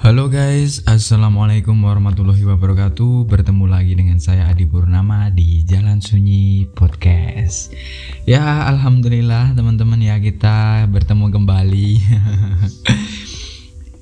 Halo 0.00 0.32
guys, 0.32 0.80
Assalamualaikum 0.88 1.76
warahmatullahi 1.84 2.40
wabarakatuh. 2.48 3.28
Bertemu 3.28 3.68
lagi 3.68 3.92
dengan 3.92 4.16
saya 4.16 4.48
Adi 4.48 4.64
Purnama 4.64 5.28
di 5.28 5.60
Jalan 5.60 6.00
Sunyi 6.00 6.64
Podcast. 6.72 7.76
Ya 8.24 8.64
Alhamdulillah 8.64 9.52
teman-teman 9.52 10.00
ya 10.00 10.16
kita 10.16 10.88
bertemu 10.88 11.28
kembali. 11.36 11.88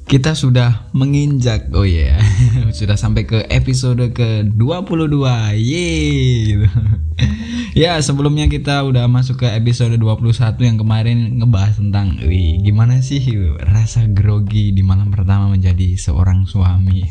Kita 0.09 0.33
sudah 0.39 0.89
menginjak, 0.95 1.69
oh 1.77 1.85
ya 1.85 2.17
yeah. 2.17 2.73
Sudah 2.79 2.97
sampai 2.97 3.29
ke 3.29 3.45
episode 3.51 4.15
ke-22 4.15 5.21
Yeay 5.53 6.65
Ya 7.83 8.01
sebelumnya 8.01 8.49
kita 8.49 8.81
udah 8.85 9.05
masuk 9.11 9.45
ke 9.45 9.49
episode 9.53 9.93
21 9.97 10.57
yang 10.65 10.79
kemarin 10.81 11.37
ngebahas 11.41 11.77
tentang 11.77 12.17
wih, 12.25 12.61
Gimana 12.65 13.05
sih 13.05 13.21
rasa 13.61 14.09
grogi 14.09 14.73
di 14.73 14.81
malam 14.81 15.13
pertama 15.13 15.53
menjadi 15.53 15.97
seorang 16.01 16.49
suami? 16.49 17.05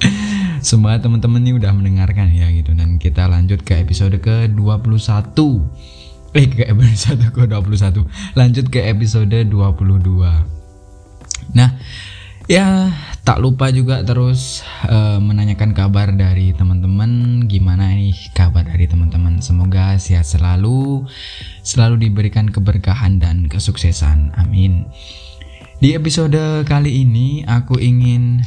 Semua 0.62 0.98
teman-teman 0.98 1.42
ini 1.42 1.58
udah 1.58 1.74
mendengarkan 1.74 2.30
ya 2.30 2.46
gitu. 2.54 2.74
Dan 2.74 2.98
kita 2.98 3.26
lanjut 3.26 3.66
ke 3.66 3.82
episode 3.82 4.18
ke-21 4.22 5.38
Eh 6.32 6.48
ke 6.48 6.64
episode 6.64 7.28
ke-21 7.34 8.08
Lanjut 8.38 8.66
ke 8.72 8.80
episode 8.88 9.36
22 9.36 9.52
Nah 11.52 11.76
ya 12.50 12.90
tak 13.22 13.38
lupa 13.38 13.70
juga 13.70 14.02
terus 14.02 14.66
uh, 14.90 15.22
menanyakan 15.22 15.74
kabar 15.74 16.10
dari 16.10 16.50
teman-teman. 16.50 17.44
Gimana 17.46 17.94
nih 17.94 18.14
kabar 18.34 18.66
dari 18.66 18.90
teman-teman? 18.90 19.38
Semoga 19.38 19.94
sehat 19.98 20.26
selalu 20.26 21.06
selalu 21.62 22.10
diberikan 22.10 22.50
keberkahan 22.50 23.22
dan 23.22 23.46
kesuksesan. 23.46 24.34
Amin. 24.34 24.90
Di 25.78 25.94
episode 25.94 26.66
kali 26.66 27.02
ini 27.02 27.42
aku 27.46 27.78
ingin 27.78 28.42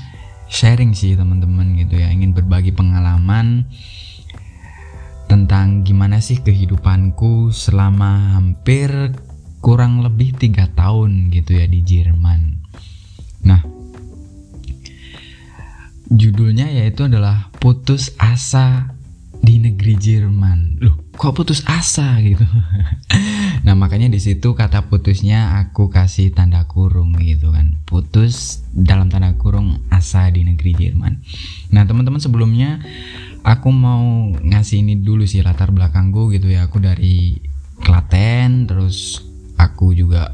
sharing 0.48 0.96
sih 0.96 1.16
teman-teman 1.16 1.76
gitu 1.80 2.00
ya. 2.00 2.12
Ingin 2.12 2.36
berbagi 2.36 2.76
pengalaman 2.76 3.68
tentang 5.26 5.84
gimana 5.84 6.22
sih 6.22 6.40
kehidupanku 6.40 7.50
selama 7.50 8.38
hampir 8.38 8.92
kurang 9.64 10.06
lebih 10.06 10.38
tiga 10.38 10.70
tahun 10.78 11.34
gitu 11.34 11.58
ya 11.58 11.66
di 11.66 11.82
Jerman. 11.82 12.62
Nah 13.42 13.75
judulnya 16.10 16.70
yaitu 16.70 17.10
adalah 17.10 17.50
putus 17.58 18.14
asa 18.22 18.96
di 19.46 19.62
negeri 19.62 19.94
Jerman. 19.94 20.82
Loh, 20.82 20.98
kok 21.14 21.38
putus 21.38 21.62
asa 21.70 22.18
gitu? 22.26 22.42
nah, 23.66 23.78
makanya 23.78 24.10
di 24.10 24.18
situ 24.18 24.58
kata 24.58 24.90
putusnya 24.90 25.62
aku 25.62 25.94
kasih 25.94 26.34
tanda 26.34 26.66
kurung 26.66 27.14
gitu 27.22 27.54
kan. 27.54 27.78
Putus 27.86 28.66
dalam 28.74 29.14
tanda 29.14 29.38
kurung 29.38 29.86
asa 29.94 30.30
di 30.34 30.42
negeri 30.42 30.74
Jerman. 30.74 31.22
Nah, 31.70 31.86
teman-teman 31.86 32.18
sebelumnya 32.18 32.82
aku 33.46 33.70
mau 33.70 34.34
ngasih 34.34 34.82
ini 34.82 34.98
dulu 34.98 35.30
sih 35.30 35.46
latar 35.46 35.70
belakangku 35.70 36.34
gitu 36.34 36.50
ya. 36.50 36.66
Aku 36.66 36.82
dari 36.82 37.38
Klaten, 37.76 38.66
terus 38.66 39.22
aku 39.62 39.94
juga 39.94 40.32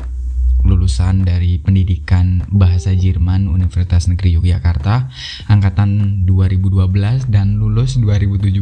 lulusan 1.02 1.26
dari 1.26 1.58
pendidikan 1.58 2.46
bahasa 2.54 2.94
Jerman 2.94 3.50
Universitas 3.50 4.06
Negeri 4.06 4.38
Yogyakarta 4.38 5.10
angkatan 5.50 6.22
2012 6.30 7.26
dan 7.26 7.58
lulus 7.58 7.98
2017 7.98 8.62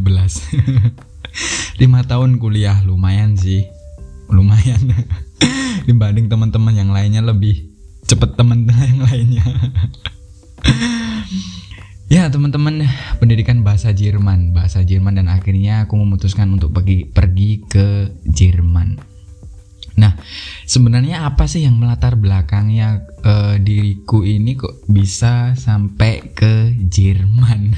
lima 1.84 2.00
tahun 2.08 2.40
kuliah 2.40 2.80
lumayan 2.88 3.36
sih. 3.36 3.68
Lumayan. 4.32 4.80
Dibanding 5.92 6.32
teman-teman 6.32 6.80
yang 6.80 6.96
lainnya 6.96 7.20
lebih 7.20 7.68
cepet 8.08 8.40
teman 8.40 8.64
yang 8.72 9.04
lainnya. 9.04 9.44
Ya 12.10 12.26
teman-teman 12.26 12.90
pendidikan 13.22 13.62
bahasa 13.62 13.94
Jerman. 13.94 14.50
Bahasa 14.50 14.82
Jerman 14.82 15.20
dan 15.20 15.30
akhirnya 15.30 15.86
aku 15.86 15.94
memutuskan 15.94 16.50
untuk 16.56 16.74
pergi 16.74 17.06
pergi 17.06 17.62
ke 17.70 18.16
Jerman 18.26 19.19
Nah, 20.00 20.16
sebenarnya 20.64 21.28
apa 21.28 21.44
sih 21.52 21.68
yang 21.68 21.76
melatar 21.76 22.16
belakangnya 22.16 23.04
uh, 23.28 23.60
diriku 23.60 24.24
ini 24.24 24.56
kok 24.56 24.88
bisa 24.88 25.60
sampai 25.60 26.32
ke 26.32 26.72
Jerman? 26.88 27.76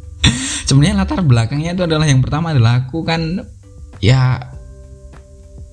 sebenarnya 0.70 1.02
latar 1.02 1.20
belakangnya 1.26 1.74
itu 1.74 1.82
adalah 1.84 2.06
yang 2.06 2.22
pertama 2.22 2.54
adalah 2.54 2.86
aku 2.86 3.02
kan 3.02 3.42
ya 3.98 4.54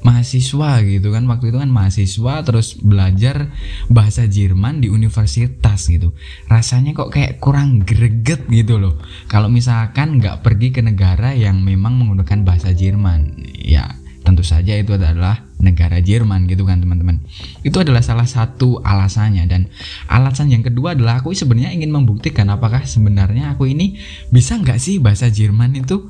mahasiswa 0.01 0.81
gitu 0.81 1.13
kan. 1.13 1.29
Waktu 1.29 1.53
itu 1.53 1.57
kan 1.61 1.69
mahasiswa 1.69 2.33
terus 2.41 2.73
belajar 2.81 3.53
bahasa 3.87 4.25
Jerman 4.25 4.81
di 4.81 4.89
universitas 4.89 5.85
gitu. 5.85 6.17
Rasanya 6.49 6.97
kok 6.97 7.13
kayak 7.13 7.37
kurang 7.37 7.85
greget 7.85 8.49
gitu 8.49 8.81
loh. 8.81 8.97
Kalau 9.29 9.47
misalkan 9.47 10.17
nggak 10.17 10.41
pergi 10.41 10.73
ke 10.73 10.81
negara 10.81 11.37
yang 11.37 11.61
memang 11.61 12.01
menggunakan 12.01 12.41
bahasa 12.41 12.73
Jerman 12.73 13.37
ya 13.61 14.01
tentu 14.21 14.45
saja 14.45 14.77
itu 14.77 14.93
adalah 14.93 15.50
negara 15.61 16.01
Jerman 16.01 16.49
gitu 16.49 16.65
kan 16.65 16.81
teman-teman. 16.81 17.21
Itu 17.61 17.79
adalah 17.79 18.01
salah 18.01 18.25
satu 18.25 18.81
alasannya. 18.81 19.45
Dan 19.45 19.69
alasan 20.09 20.49
yang 20.49 20.65
kedua 20.65 20.97
adalah 20.97 21.21
aku 21.21 21.31
sebenarnya 21.37 21.71
ingin 21.71 21.93
membuktikan 21.93 22.49
apakah 22.49 22.83
sebenarnya 22.83 23.53
aku 23.55 23.69
ini 23.69 24.01
bisa 24.33 24.57
nggak 24.57 24.81
sih 24.81 24.97
bahasa 24.97 25.29
Jerman 25.29 25.77
itu? 25.77 26.09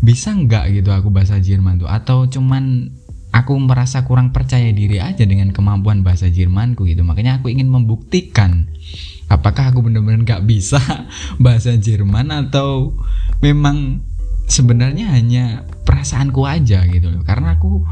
Bisa 0.00 0.32
nggak 0.32 0.72
gitu 0.80 0.94
aku 0.94 1.12
bahasa 1.12 1.36
Jerman 1.42 1.82
tuh? 1.84 1.90
Atau 1.90 2.30
cuman 2.30 2.88
aku 3.30 3.54
merasa 3.58 4.02
kurang 4.06 4.34
percaya 4.34 4.70
diri 4.74 4.98
aja 4.98 5.22
dengan 5.22 5.54
kemampuan 5.54 6.02
bahasa 6.02 6.30
Jermanku 6.30 6.86
gitu. 6.86 7.02
Makanya 7.06 7.42
aku 7.42 7.50
ingin 7.50 7.70
membuktikan 7.70 8.70
apakah 9.30 9.70
aku 9.70 9.86
benar-benar 9.86 10.26
nggak 10.26 10.44
bisa 10.46 10.82
bahasa 11.44 11.74
Jerman 11.78 12.30
atau 12.48 12.98
memang 13.38 14.02
sebenarnya 14.50 15.14
hanya 15.14 15.62
perasaanku 15.86 16.42
aja 16.42 16.82
gitu 16.90 17.08
loh. 17.10 17.22
Karena 17.22 17.54
aku 17.54 17.86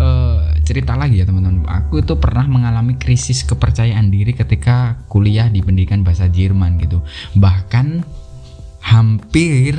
uh, 0.00 0.56
cerita 0.64 0.96
lagi 0.96 1.20
ya 1.20 1.28
teman-teman. 1.28 1.68
Aku 1.68 2.00
itu 2.00 2.16
pernah 2.16 2.48
mengalami 2.48 2.96
krisis 2.96 3.44
kepercayaan 3.44 4.08
diri 4.08 4.32
ketika 4.32 4.96
kuliah 5.12 5.46
di 5.52 5.60
pendidikan 5.60 6.00
bahasa 6.00 6.26
Jerman 6.26 6.80
gitu. 6.80 7.04
Bahkan 7.36 8.02
hampir 8.80 9.76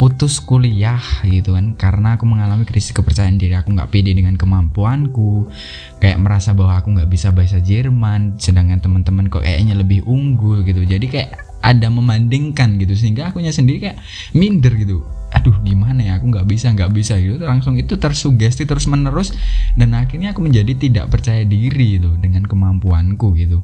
putus 0.00 0.40
kuliah 0.40 1.02
gitu 1.26 1.52
kan. 1.54 1.76
Karena 1.76 2.16
aku 2.16 2.24
mengalami 2.24 2.64
krisis 2.64 2.96
kepercayaan 2.96 3.36
diri. 3.36 3.54
Aku 3.58 3.74
nggak 3.76 3.92
pede 3.92 4.16
dengan 4.16 4.40
kemampuanku. 4.40 5.52
Kayak 6.00 6.18
merasa 6.24 6.56
bahwa 6.56 6.80
aku 6.80 6.96
nggak 6.96 7.10
bisa 7.10 7.28
bahasa 7.34 7.60
Jerman. 7.60 8.40
Sedangkan 8.40 8.80
teman-teman 8.80 9.28
kok 9.28 9.44
kayaknya 9.44 9.76
lebih 9.76 10.06
unggul 10.08 10.64
gitu. 10.64 10.86
Jadi 10.86 11.06
kayak 11.12 11.60
ada 11.60 11.92
membandingkan 11.92 12.78
gitu. 12.80 12.96
Sehingga 12.96 13.34
akunya 13.34 13.52
sendiri 13.52 13.90
kayak 13.90 13.98
minder 14.32 14.72
gitu 14.78 15.17
aduh 15.32 15.56
gimana 15.60 16.00
ya? 16.00 16.12
Aku 16.20 16.32
nggak 16.32 16.46
bisa 16.48 16.72
nggak 16.72 16.92
bisa. 16.92 17.16
Gitu. 17.20 17.40
Langsung 17.42 17.76
itu 17.76 17.96
tersugesti 18.00 18.64
terus 18.64 18.88
menerus 18.88 19.32
dan 19.76 19.92
akhirnya 19.94 20.32
aku 20.32 20.44
menjadi 20.44 20.72
tidak 20.76 21.12
percaya 21.12 21.44
diri 21.44 22.00
itu 22.00 22.10
dengan 22.20 22.44
kemampuanku 22.48 23.34
gitu. 23.36 23.60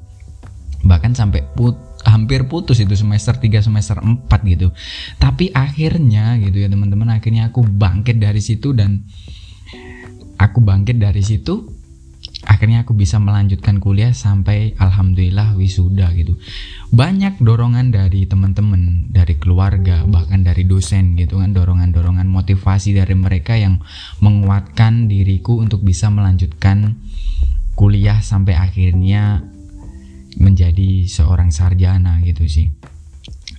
Bahkan 0.85 1.17
sampai 1.17 1.41
put 1.57 1.77
hampir 2.05 2.45
putus 2.45 2.77
itu 2.85 2.93
semester 2.93 3.33
3 3.41 3.65
semester 3.65 3.97
4 3.97 4.29
gitu. 4.45 4.69
Tapi 5.17 5.49
akhirnya 5.51 6.37
gitu 6.41 6.61
ya 6.61 6.69
teman-teman 6.69 7.17
akhirnya 7.17 7.49
aku 7.49 7.65
bangkit 7.65 8.21
dari 8.21 8.45
situ 8.45 8.77
dan 8.77 9.01
aku 10.37 10.61
bangkit 10.61 11.01
dari 11.01 11.25
situ 11.25 11.84
akhirnya 12.45 12.85
aku 12.85 12.93
bisa 12.93 13.17
melanjutkan 13.17 13.81
kuliah 13.81 14.13
sampai 14.13 14.77
alhamdulillah 14.77 15.57
wisuda 15.57 16.13
gitu. 16.17 16.37
Banyak 16.93 17.41
dorongan 17.41 17.91
dari 17.91 18.29
teman-teman 18.29 19.09
dari 19.11 19.37
keluarga 19.41 20.05
bahkan 20.05 20.45
dari 20.45 20.69
dosen 20.69 21.17
gitu 21.17 21.41
kan. 21.41 21.57
Dorongan-dorongan 21.57 22.29
motivasi 22.29 22.95
dari 22.97 23.17
mereka 23.17 23.57
yang 23.57 23.81
menguatkan 24.21 25.09
diriku 25.09 25.61
untuk 25.61 25.83
bisa 25.83 26.13
melanjutkan 26.13 27.01
kuliah 27.75 28.23
sampai 28.23 28.55
akhirnya 28.55 29.43
menjadi 30.39 31.09
seorang 31.09 31.51
sarjana 31.51 32.21
gitu 32.23 32.47
sih. 32.47 32.69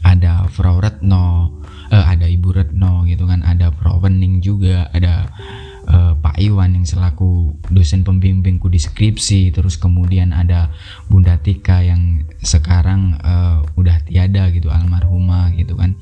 Ada 0.05 0.45
Frau 0.53 0.77
Retno 0.77 1.57
eh, 1.89 2.05
ada 2.05 2.29
Ibu 2.29 2.49
Retno 2.53 3.03
gitu 3.09 3.25
kan. 3.25 3.41
Ada 3.41 3.73
Frau 3.73 3.97
Wening 3.99 4.39
juga 4.39 4.89
ada 4.93 5.29
uh, 5.89 6.13
Pak 6.19 6.37
Iwan 6.41 6.77
yang 6.77 6.85
selaku 6.87 7.57
dosen 7.69 8.01
pembimbingku 8.01 8.69
di 8.69 8.81
skripsi 8.81 9.53
terus 9.53 9.77
kemudian 9.77 10.33
ada 10.33 10.73
Bunda 11.09 11.37
Tika 11.41 11.81
yang 11.85 12.25
sekarang 12.41 13.17
uh, 13.21 13.61
udah 13.77 14.01
tiada 14.05 14.49
gitu 14.53 14.69
almarhumah 14.69 15.53
gitu 15.57 15.77
kan. 15.77 15.97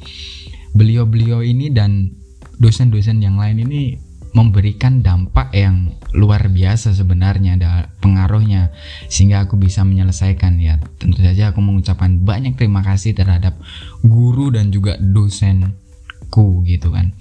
Beliau-beliau 0.73 1.45
ini 1.45 1.69
dan 1.69 2.17
dosen-dosen 2.57 3.21
yang 3.21 3.37
lain 3.37 3.61
ini 3.61 3.99
memberikan 4.33 5.05
dampak 5.05 5.53
yang 5.53 5.93
luar 6.17 6.49
biasa 6.49 6.89
sebenarnya 6.97 7.53
ada 7.61 7.71
pengaruhnya 8.01 8.73
sehingga 9.05 9.45
aku 9.45 9.61
bisa 9.61 9.85
menyelesaikan. 9.85 10.57
Ya 10.57 10.81
tentu 10.97 11.21
saja 11.21 11.53
aku 11.53 11.61
mengucapkan 11.61 12.25
banyak 12.25 12.57
terima 12.57 12.81
kasih 12.81 13.13
terhadap 13.13 13.53
guru 14.01 14.49
dan 14.49 14.73
juga 14.73 14.97
dosenku 14.97 16.65
gitu 16.65 16.89
kan 16.89 17.13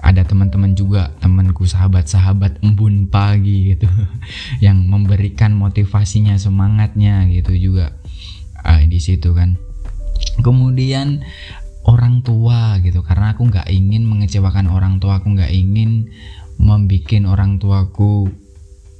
ada 0.00 0.22
teman-teman 0.22 0.76
juga 0.76 1.12
temanku 1.18 1.64
sahabat-sahabat 1.64 2.60
embun 2.60 3.08
pagi 3.08 3.74
gitu 3.74 3.88
yang 4.64 4.84
memberikan 4.86 5.56
motivasinya 5.56 6.36
semangatnya 6.36 7.24
gitu 7.32 7.56
juga 7.56 7.96
uh, 8.64 8.82
di 8.84 8.98
situ 9.00 9.32
kan. 9.32 9.56
Kemudian 10.40 11.24
orang 11.86 12.20
tua 12.26 12.82
gitu 12.82 13.00
karena 13.06 13.32
aku 13.32 13.46
nggak 13.46 13.70
ingin 13.70 14.04
mengecewakan 14.04 14.66
orang 14.66 14.98
tua 14.98 15.22
aku 15.22 15.32
nggak 15.32 15.54
ingin 15.54 16.10
membuat 16.58 17.28
orang 17.28 17.62
tuaku 17.62 18.32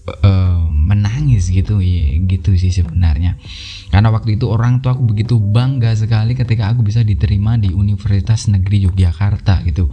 uh, 0.07 0.63
menangis 0.71 1.51
gitu 1.51 1.83
ya 1.83 2.17
gitu 2.23 2.55
sih 2.55 2.71
sebenarnya. 2.71 3.37
Karena 3.91 4.11
waktu 4.15 4.39
itu 4.39 4.47
orang 4.51 4.83
tua 4.83 4.95
aku 4.95 5.07
begitu 5.07 5.39
bangga 5.39 5.95
sekali 5.95 6.39
ketika 6.39 6.71
aku 6.71 6.87
bisa 6.87 7.03
diterima 7.03 7.59
di 7.59 7.75
Universitas 7.75 8.47
Negeri 8.47 8.87
Yogyakarta 8.87 9.67
gitu. 9.67 9.91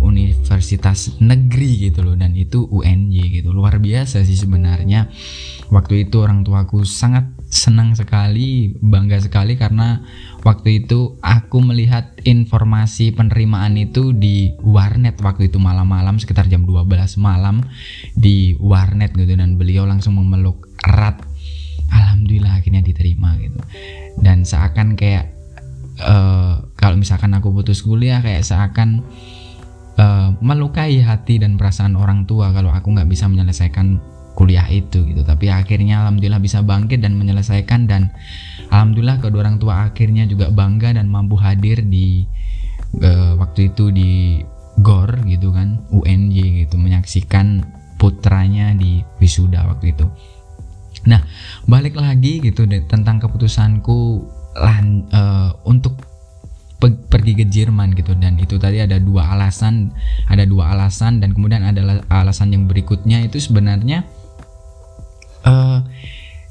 Universitas 0.00 1.20
Negeri 1.20 1.90
gitu 1.90 2.00
loh 2.04 2.16
dan 2.16 2.32
itu 2.32 2.64
UNY 2.64 3.40
gitu. 3.40 3.52
Luar 3.52 3.76
biasa 3.80 4.24
sih 4.24 4.36
sebenarnya. 4.36 5.12
Waktu 5.68 6.08
itu 6.08 6.20
orang 6.24 6.42
tuaku 6.42 6.82
sangat 6.88 7.39
senang 7.50 7.98
sekali 7.98 8.78
bangga 8.78 9.18
sekali 9.18 9.58
karena 9.58 10.06
waktu 10.46 10.86
itu 10.86 11.18
aku 11.18 11.58
melihat 11.58 12.14
informasi 12.22 13.10
penerimaan 13.10 13.74
itu 13.74 14.14
di 14.14 14.54
warnet 14.62 15.18
waktu 15.18 15.50
itu 15.50 15.58
malam-malam 15.58 16.22
sekitar 16.22 16.46
jam 16.46 16.62
12 16.62 16.86
malam 17.18 17.66
di 18.14 18.54
warnet 18.62 19.10
gitu 19.18 19.34
dan 19.34 19.58
beliau 19.58 19.82
langsung 19.82 20.14
memeluk 20.16 20.70
erat. 20.86 21.18
Alhamdulillah 21.90 22.62
akhirnya 22.62 22.86
diterima 22.86 23.34
gitu. 23.42 23.58
Dan 24.22 24.46
seakan 24.46 24.94
kayak 24.94 25.34
uh, 26.06 26.70
kalau 26.78 26.94
misalkan 26.94 27.34
aku 27.34 27.50
putus 27.50 27.82
kuliah 27.82 28.22
kayak 28.22 28.46
seakan 28.46 29.02
uh, 29.98 30.38
melukai 30.38 31.02
hati 31.02 31.42
dan 31.42 31.58
perasaan 31.58 31.98
orang 31.98 32.30
tua 32.30 32.54
kalau 32.54 32.70
aku 32.70 32.94
nggak 32.94 33.10
bisa 33.10 33.26
menyelesaikan 33.26 33.98
kuliah 34.34 34.66
itu 34.70 35.04
gitu. 35.06 35.22
Tapi 35.26 35.50
akhirnya 35.50 36.06
alhamdulillah 36.06 36.42
bisa 36.42 36.62
bangkit 36.64 37.02
dan 37.02 37.18
menyelesaikan 37.18 37.90
dan 37.90 38.14
alhamdulillah 38.70 39.18
kedua 39.18 39.46
orang 39.46 39.58
tua 39.58 39.90
akhirnya 39.90 40.24
juga 40.24 40.48
bangga 40.48 40.94
dan 40.96 41.10
mampu 41.10 41.36
hadir 41.36 41.82
di 41.84 42.24
uh, 43.02 43.36
waktu 43.38 43.74
itu 43.74 43.90
di 43.90 44.40
GOR 44.80 45.26
gitu 45.28 45.52
kan 45.52 45.84
UNJ 45.92 46.66
gitu 46.66 46.80
menyaksikan 46.80 47.62
putranya 48.00 48.72
di 48.72 49.04
wisuda 49.20 49.68
waktu 49.68 49.92
itu. 49.92 50.08
Nah, 51.04 51.20
balik 51.68 51.96
lagi 51.96 52.40
gitu 52.40 52.64
deh 52.68 52.84
tentang 52.88 53.20
keputusanku 53.20 54.24
lan, 54.56 55.08
uh, 55.12 55.52
untuk 55.64 56.00
pe 56.80 56.88
pergi 57.12 57.36
ke 57.36 57.44
Jerman 57.44 57.92
gitu. 57.92 58.16
Dan 58.16 58.40
itu 58.40 58.56
tadi 58.56 58.80
ada 58.80 58.96
dua 58.96 59.36
alasan, 59.36 59.92
ada 60.28 60.48
dua 60.48 60.72
alasan 60.72 61.20
dan 61.20 61.36
kemudian 61.36 61.60
ada 61.60 62.00
alasan 62.08 62.56
yang 62.56 62.64
berikutnya 62.64 63.20
itu 63.20 63.36
sebenarnya 63.36 64.04
uh, 65.44 65.80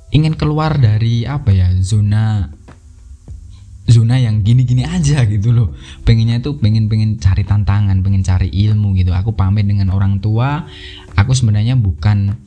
ingin 0.10 0.34
keluar 0.34 0.78
dari 0.78 1.26
apa 1.26 1.54
ya 1.54 1.70
zona 1.80 2.50
zona 3.90 4.22
yang 4.22 4.46
gini-gini 4.46 4.86
aja 4.86 5.26
gitu 5.26 5.50
loh. 5.50 5.74
Pengennya 6.06 6.40
itu 6.40 6.56
pengen 6.62 6.88
pengen 6.88 7.18
cari 7.18 7.42
tantangan 7.42 8.00
pengen 8.06 8.22
cari 8.22 8.48
ilmu 8.54 8.94
gitu. 8.96 9.12
Aku 9.12 9.34
pamit 9.34 9.66
dengan 9.66 9.90
orang 9.90 10.22
tua. 10.22 10.70
Aku 11.18 11.34
sebenarnya 11.34 11.74
bukan 11.76 12.38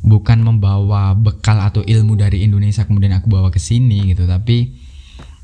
bukan 0.00 0.40
membawa 0.40 1.12
bekal 1.12 1.60
atau 1.60 1.84
ilmu 1.84 2.16
dari 2.16 2.40
Indonesia 2.48 2.88
kemudian 2.88 3.12
aku 3.12 3.28
bawa 3.28 3.52
ke 3.52 3.60
sini 3.60 4.16
gitu. 4.16 4.24
Tapi 4.24 4.72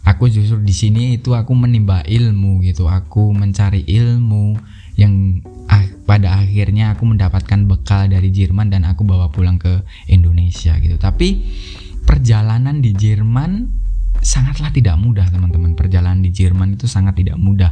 aku 0.08 0.32
justru 0.32 0.64
di 0.64 0.72
sini 0.72 1.02
itu 1.20 1.36
aku 1.36 1.52
menimba 1.52 2.00
ilmu 2.08 2.64
gitu. 2.64 2.88
Aku 2.88 3.36
mencari 3.36 3.84
ilmu 3.84 4.56
pada 6.16 6.40
akhirnya 6.40 6.96
aku 6.96 7.04
mendapatkan 7.04 7.68
bekal 7.68 8.08
dari 8.08 8.32
Jerman 8.32 8.72
dan 8.72 8.88
aku 8.88 9.04
bawa 9.04 9.28
pulang 9.28 9.60
ke 9.60 9.84
Indonesia 10.08 10.72
gitu. 10.80 10.96
Tapi 10.96 11.44
perjalanan 12.08 12.80
di 12.80 12.96
Jerman 12.96 13.68
sangatlah 14.24 14.72
tidak 14.72 14.96
mudah 14.96 15.28
teman-teman. 15.28 15.76
Perjalanan 15.76 16.24
di 16.24 16.32
Jerman 16.32 16.80
itu 16.80 16.88
sangat 16.88 17.20
tidak 17.20 17.36
mudah. 17.36 17.68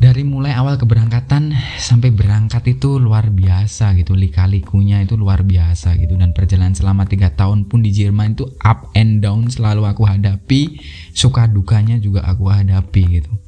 Dari 0.00 0.24
mulai 0.24 0.56
awal 0.56 0.80
keberangkatan 0.80 1.52
sampai 1.76 2.08
berangkat 2.08 2.64
itu 2.72 2.96
luar 2.96 3.28
biasa 3.28 3.92
gitu. 4.00 4.16
Lika-likunya 4.16 5.04
itu 5.04 5.20
luar 5.20 5.44
biasa 5.44 6.00
gitu. 6.00 6.16
Dan 6.16 6.32
perjalanan 6.32 6.72
selama 6.72 7.04
tiga 7.04 7.36
tahun 7.36 7.68
pun 7.68 7.84
di 7.84 7.92
Jerman 7.92 8.32
itu 8.32 8.48
up 8.64 8.88
and 8.96 9.20
down 9.20 9.44
selalu 9.52 9.84
aku 9.84 10.08
hadapi. 10.08 10.80
Suka 11.12 11.44
dukanya 11.52 12.00
juga 12.00 12.24
aku 12.24 12.48
hadapi 12.48 13.02
gitu 13.20 13.43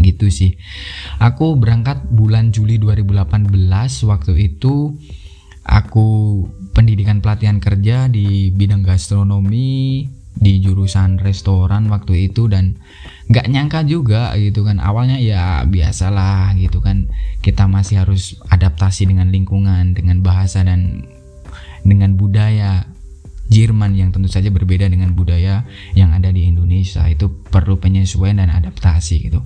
gitu 0.00 0.28
sih. 0.28 0.56
Aku 1.22 1.56
berangkat 1.56 2.04
bulan 2.08 2.52
Juli 2.52 2.76
2018 2.76 3.52
waktu 4.08 4.32
itu 4.36 4.96
aku 5.66 6.08
pendidikan 6.76 7.24
pelatihan 7.24 7.58
kerja 7.58 8.06
di 8.06 8.54
bidang 8.54 8.84
gastronomi 8.86 10.06
di 10.36 10.60
jurusan 10.60 11.16
restoran 11.16 11.88
waktu 11.88 12.28
itu 12.28 12.44
dan 12.44 12.76
nggak 13.32 13.48
nyangka 13.48 13.80
juga 13.88 14.36
gitu 14.36 14.62
kan. 14.68 14.78
Awalnya 14.78 15.16
ya 15.16 15.64
biasalah 15.64 16.52
gitu 16.60 16.84
kan. 16.84 17.08
Kita 17.40 17.64
masih 17.66 18.04
harus 18.04 18.36
adaptasi 18.52 19.08
dengan 19.08 19.32
lingkungan 19.32 19.96
dengan 19.96 20.20
bahasa 20.20 20.60
dan 20.62 21.08
dengan 21.86 22.18
budaya 22.18 22.95
Jerman 23.46 23.94
yang 23.94 24.10
tentu 24.10 24.26
saja 24.26 24.50
berbeda 24.50 24.90
dengan 24.90 25.14
budaya 25.14 25.62
yang 25.94 26.10
ada 26.12 26.34
di 26.34 26.46
Indonesia. 26.50 27.06
Itu 27.06 27.30
perlu 27.46 27.78
penyesuaian 27.78 28.42
dan 28.42 28.50
adaptasi 28.50 29.30
gitu. 29.30 29.40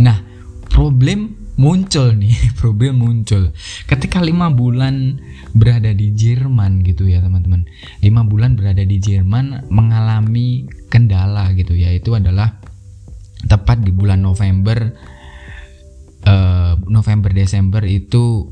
Nah 0.00 0.24
problem 0.72 1.44
muncul 1.54 2.16
nih 2.16 2.34
problem 2.60 3.04
muncul. 3.04 3.54
Ketika 3.86 4.18
lima 4.24 4.50
bulan 4.50 5.20
berada 5.54 5.94
di 5.94 6.10
Jerman 6.16 6.82
gitu 6.82 7.06
ya 7.06 7.22
teman-teman. 7.22 7.68
Lima 8.02 8.26
bulan 8.26 8.58
berada 8.58 8.82
di 8.82 8.98
Jerman 8.98 9.70
mengalami 9.70 10.66
kendala 10.90 11.52
gitu 11.54 11.74
ya 11.74 11.94
itu 11.94 12.14
adalah 12.14 12.58
tepat 13.44 13.84
di 13.84 13.92
bulan 13.92 14.24
November 14.24 14.94
uh, 16.24 16.74
November 16.88 17.30
Desember 17.30 17.84
itu 17.84 18.50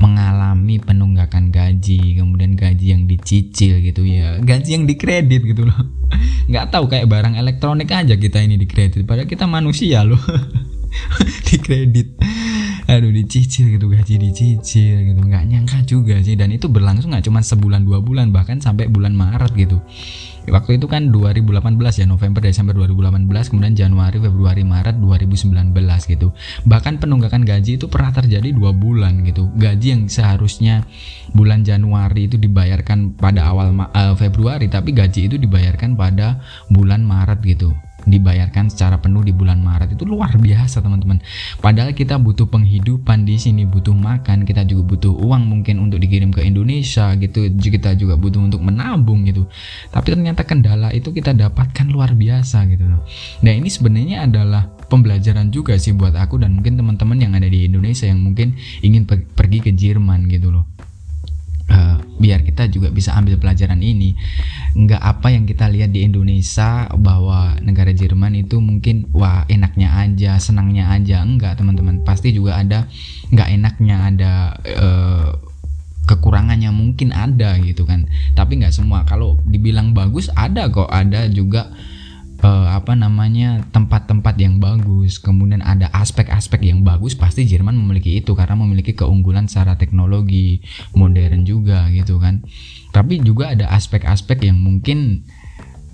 mengalami 0.00 0.80
penunggakan 0.80 1.52
gaji 1.52 2.16
kemudian 2.16 2.56
gaji 2.56 2.96
yang 2.96 3.04
dicicil 3.04 3.84
gitu 3.84 4.02
ya. 4.08 4.40
Gaji 4.40 4.80
yang 4.80 4.84
dikredit 4.88 5.44
gitu 5.44 5.68
loh. 5.68 5.80
Nggak 6.50 6.72
tahu 6.72 6.88
kayak 6.88 7.06
barang 7.06 7.36
elektronik 7.36 7.92
aja 7.92 8.16
kita 8.16 8.40
ini 8.40 8.56
dikredit. 8.56 9.04
Padahal 9.04 9.28
kita 9.28 9.44
manusia 9.44 10.02
loh. 10.02 10.18
Dikredit 11.46 12.18
aduh 12.90 13.14
dicicil 13.14 13.78
gitu 13.78 13.86
gaji 13.86 14.18
dicicil 14.18 15.14
gitu. 15.14 15.20
Nggak 15.22 15.44
nyangka 15.46 15.78
juga 15.86 16.18
sih. 16.18 16.34
Dan 16.34 16.50
itu 16.50 16.66
berlangsung 16.66 17.14
nggak 17.14 17.30
cuma 17.30 17.38
sebulan 17.38 17.86
dua 17.86 18.02
bulan 18.02 18.34
bahkan 18.34 18.58
sampai 18.58 18.90
bulan 18.90 19.14
Maret 19.14 19.54
gitu. 19.54 19.78
Waktu 20.50 20.80
itu 20.80 20.90
kan 20.90 21.14
2018 21.14 22.00
ya 22.00 22.06
November 22.08 22.42
Desember 22.42 22.74
2018 22.74 23.52
kemudian 23.54 23.74
Januari 23.76 24.18
Februari 24.18 24.66
Maret 24.66 24.98
2019 24.98 25.70
gitu. 26.10 26.34
Bahkan 26.66 26.98
penunggakan 26.98 27.46
gaji 27.46 27.78
itu 27.78 27.86
pernah 27.86 28.10
terjadi 28.10 28.50
dua 28.50 28.74
bulan 28.74 29.22
gitu. 29.22 29.46
Gaji 29.54 29.86
yang 29.94 30.02
seharusnya 30.10 30.82
bulan 31.30 31.62
Januari 31.62 32.26
itu 32.26 32.40
dibayarkan 32.40 33.14
pada 33.14 33.46
awal 33.54 33.70
uh, 33.70 34.16
Februari 34.18 34.66
tapi 34.66 34.90
gaji 34.90 35.30
itu 35.30 35.36
dibayarkan 35.38 35.94
pada 35.94 36.42
bulan 36.72 37.06
Maret 37.06 37.40
gitu 37.46 37.70
dibayarkan 38.06 38.72
secara 38.72 38.96
penuh 39.00 39.20
di 39.20 39.32
bulan 39.34 39.60
Maret 39.60 39.96
itu 39.96 40.04
luar 40.08 40.32
biasa 40.36 40.80
teman-teman. 40.80 41.20
Padahal 41.60 41.92
kita 41.92 42.16
butuh 42.16 42.48
penghidupan 42.48 43.28
di 43.28 43.36
sini, 43.36 43.68
butuh 43.68 43.92
makan, 43.92 44.48
kita 44.48 44.64
juga 44.64 44.96
butuh 44.96 45.12
uang 45.12 45.44
mungkin 45.48 45.82
untuk 45.82 46.00
dikirim 46.00 46.32
ke 46.32 46.44
Indonesia 46.44 47.12
gitu. 47.16 47.48
Kita 47.50 47.96
juga 47.96 48.16
butuh 48.16 48.40
untuk 48.40 48.64
menabung 48.64 49.24
gitu. 49.28 49.46
Tapi 49.92 50.06
ternyata 50.16 50.46
kendala 50.46 50.92
itu 50.94 51.12
kita 51.12 51.36
dapatkan 51.36 51.86
luar 51.88 52.16
biasa 52.16 52.64
gitu. 52.70 52.84
Nah, 53.44 53.52
ini 53.52 53.68
sebenarnya 53.68 54.24
adalah 54.28 54.68
pembelajaran 54.90 55.54
juga 55.54 55.78
sih 55.78 55.94
buat 55.94 56.16
aku 56.18 56.42
dan 56.42 56.58
mungkin 56.58 56.74
teman-teman 56.74 57.18
yang 57.22 57.32
ada 57.38 57.46
di 57.46 57.70
Indonesia 57.70 58.10
yang 58.10 58.20
mungkin 58.20 58.58
ingin 58.82 59.06
pergi 59.06 59.58
ke 59.62 59.70
Jerman 59.70 60.26
gitu 60.26 60.50
loh 60.50 60.66
biar 62.20 62.44
kita 62.44 62.68
juga 62.68 62.92
bisa 62.92 63.16
ambil 63.16 63.40
pelajaran 63.40 63.80
ini. 63.80 64.12
Nggak 64.76 65.00
apa 65.00 65.32
yang 65.32 65.48
kita 65.48 65.66
lihat 65.72 65.90
di 65.90 66.04
Indonesia 66.04 66.86
bahwa 67.00 67.56
negara 67.64 67.90
Jerman 67.96 68.36
itu 68.36 68.60
mungkin 68.60 69.08
wah 69.16 69.48
enaknya 69.48 69.96
aja 69.96 70.36
senangnya 70.36 70.92
aja. 70.92 71.24
Enggak 71.24 71.56
teman-teman. 71.56 72.04
Pasti 72.04 72.36
juga 72.36 72.60
ada 72.60 72.84
nggak 73.32 73.48
enaknya 73.56 73.96
ada 74.04 74.32
uh, 74.76 75.28
kekurangannya 76.04 76.68
mungkin 76.70 77.16
ada 77.16 77.56
gitu 77.64 77.88
kan. 77.88 78.04
Tapi 78.36 78.60
nggak 78.60 78.76
semua. 78.76 79.08
Kalau 79.08 79.40
dibilang 79.48 79.96
bagus 79.96 80.28
ada 80.36 80.68
kok. 80.68 80.92
Ada 80.92 81.32
juga 81.32 81.72
uh, 82.40 82.68
apa 82.72 82.96
namanya 82.96 83.64
tempat-tempat 83.72 84.34
yang 84.40 84.58
bagus 84.58 85.20
kemudian 85.20 85.60
ada 85.60 85.92
aspek-aspek 85.92 86.64
yang 86.64 86.82
bagus 86.82 87.14
pasti 87.16 87.44
Jerman 87.44 87.76
memiliki 87.76 88.20
itu 88.20 88.32
karena 88.32 88.56
memiliki 88.56 88.96
keunggulan 88.96 89.46
secara 89.46 89.76
teknologi 89.76 90.64
modern 90.96 91.44
juga 91.44 91.88
gitu 91.92 92.20
kan. 92.20 92.44
Tapi 92.90 93.22
juga 93.22 93.54
ada 93.54 93.70
aspek-aspek 93.70 94.50
yang 94.50 94.58
mungkin 94.58 95.22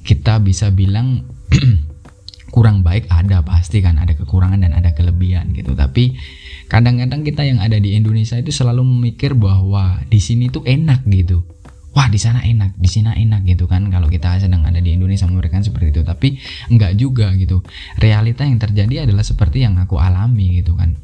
kita 0.07 0.39
bisa 0.41 0.71
bilang 0.73 1.27
kurang 2.55 2.81
baik 2.87 3.11
ada 3.13 3.43
pasti 3.45 3.85
kan 3.85 4.01
ada 4.01 4.17
kekurangan 4.17 4.63
dan 4.65 4.73
ada 4.73 4.95
kelebihan 4.97 5.53
gitu. 5.53 5.77
Tapi 5.77 6.17
kadang-kadang 6.71 7.27
kita 7.27 7.43
yang 7.45 7.59
ada 7.61 7.77
di 7.77 7.99
Indonesia 7.99 8.39
itu 8.39 8.55
selalu 8.55 8.87
memikir 8.87 9.35
bahwa 9.37 10.01
di 10.09 10.19
sini 10.23 10.49
tuh 10.49 10.65
enak 10.65 11.05
gitu 11.11 11.45
wah 11.97 12.13
di 12.13 12.21
sana 12.21 12.45
enak 12.45 12.77
di 12.77 12.89
sini 12.93 13.09
enak 13.09 13.49
gitu 13.49 13.65
kan. 13.65 13.89
Kalau 13.89 14.13
kita 14.13 14.37
sedang 14.37 14.69
ada 14.69 14.77
di 14.77 14.93
Indonesia 14.93 15.25
mereka 15.25 15.65
seperti 15.65 15.97
itu. 15.97 16.03
Tapi 16.05 16.37
enggak 16.69 16.93
juga 17.01 17.33
gitu. 17.33 17.65
Realita 17.97 18.45
yang 18.45 18.61
terjadi 18.61 19.09
adalah 19.09 19.25
seperti 19.25 19.65
yang 19.65 19.81
aku 19.81 19.97
alami 19.97 20.61
gitu 20.61 20.77
kan. 20.77 21.01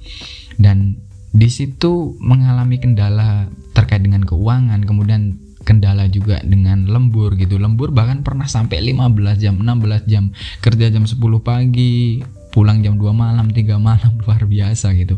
Dan 0.61 1.01
di 1.33 1.49
situ 1.49 2.13
mengalami 2.21 2.77
kendala 2.77 3.49
terkait 3.73 4.05
dengan 4.05 4.21
keuangan 4.29 4.85
kemudian 4.85 5.41
kendala 5.65 6.05
juga 6.13 6.45
dengan 6.45 6.85
lembur 6.85 7.41
gitu. 7.41 7.57
Lembur 7.57 7.89
bahkan 7.97 8.21
pernah 8.21 8.45
sampai 8.45 8.85
15 8.85 9.41
jam 9.41 9.57
16 9.57 10.05
jam 10.05 10.29
kerja 10.61 10.93
jam 10.93 11.09
10 11.09 11.17
pagi 11.41 12.21
pulang 12.53 12.85
jam 12.85 13.01
2 13.01 13.11
malam 13.17 13.49
3 13.49 13.81
malam 13.81 14.13
luar 14.23 14.45
biasa 14.45 14.93
gitu. 14.95 15.17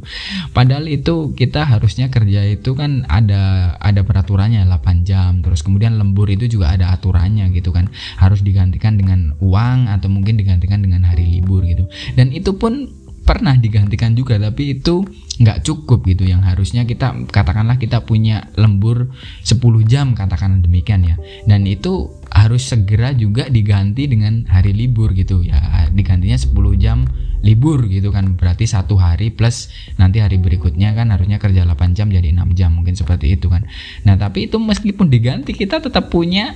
Padahal 0.55 0.87
itu 0.87 1.35
kita 1.35 1.67
harusnya 1.67 2.09
kerja 2.09 2.47
itu 2.47 2.73
kan 2.79 3.03
ada 3.11 3.75
ada 3.83 4.01
peraturannya 4.07 4.63
8 4.65 5.03
jam. 5.03 5.43
Terus 5.43 5.67
kemudian 5.67 5.99
lembur 5.99 6.31
itu 6.31 6.47
juga 6.47 6.73
ada 6.73 6.95
aturannya 6.95 7.51
gitu 7.51 7.75
kan. 7.75 7.91
Harus 8.17 8.41
digantikan 8.47 8.95
dengan 8.95 9.35
uang 9.43 9.91
atau 9.91 10.07
mungkin 10.07 10.39
digantikan 10.39 10.81
dengan 10.81 11.03
hari 11.03 11.27
libur 11.27 11.67
gitu. 11.67 11.91
Dan 12.15 12.31
itu 12.31 12.55
pun 12.55 13.03
pernah 13.25 13.57
digantikan 13.57 14.13
juga 14.13 14.37
tapi 14.37 14.79
itu 14.79 15.03
nggak 15.43 15.67
cukup 15.67 16.07
gitu. 16.07 16.31
Yang 16.31 16.55
harusnya 16.55 16.87
kita 16.87 17.27
katakanlah 17.35 17.83
kita 17.83 18.07
punya 18.07 18.47
lembur 18.55 19.11
10 19.43 19.59
jam 19.91 20.15
katakan 20.15 20.63
demikian 20.63 21.03
ya. 21.03 21.17
Dan 21.51 21.67
itu 21.67 22.15
harus 22.45 22.69
segera 22.69 23.17
juga 23.17 23.49
diganti 23.49 24.05
dengan 24.05 24.45
hari 24.53 24.77
libur 24.77 25.17
gitu. 25.17 25.41
Ya 25.41 25.89
digantinya 25.97 26.37
10 26.37 26.53
jam 26.77 27.09
libur 27.41 27.89
gitu 27.89 28.13
kan. 28.13 28.37
Berarti 28.37 28.69
satu 28.69 29.01
hari 29.01 29.33
plus 29.33 29.73
nanti 29.97 30.21
hari 30.21 30.37
berikutnya 30.37 30.93
kan 30.93 31.09
harusnya 31.09 31.41
kerja 31.41 31.65
8 31.65 31.97
jam 31.97 32.13
jadi 32.13 32.37
6 32.37 32.53
jam 32.53 32.77
mungkin 32.77 32.93
seperti 32.93 33.33
itu 33.33 33.49
kan. 33.49 33.65
Nah 34.05 34.21
tapi 34.21 34.53
itu 34.53 34.61
meskipun 34.61 35.09
diganti 35.09 35.57
kita 35.57 35.81
tetap 35.81 36.13
punya 36.13 36.53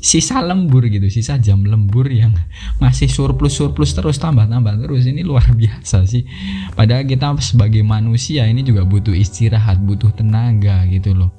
sisa 0.00 0.40
lembur 0.40 0.88
gitu 0.88 1.12
sisa 1.12 1.36
jam 1.36 1.60
lembur 1.60 2.08
yang 2.08 2.32
masih 2.80 3.04
surplus 3.04 3.60
surplus 3.60 3.94
terus 3.94 4.18
tambah 4.18 4.50
tambah 4.50 4.74
terus. 4.82 5.06
Ini 5.06 5.22
luar 5.22 5.46
biasa 5.60 6.10
sih. 6.10 6.26
Padahal 6.74 7.06
kita 7.06 7.30
sebagai 7.38 7.86
manusia 7.86 8.50
ini 8.50 8.66
juga 8.66 8.82
butuh 8.82 9.14
istirahat 9.14 9.78
butuh 9.78 10.10
tenaga 10.10 10.82
gitu 10.90 11.14
loh 11.14 11.30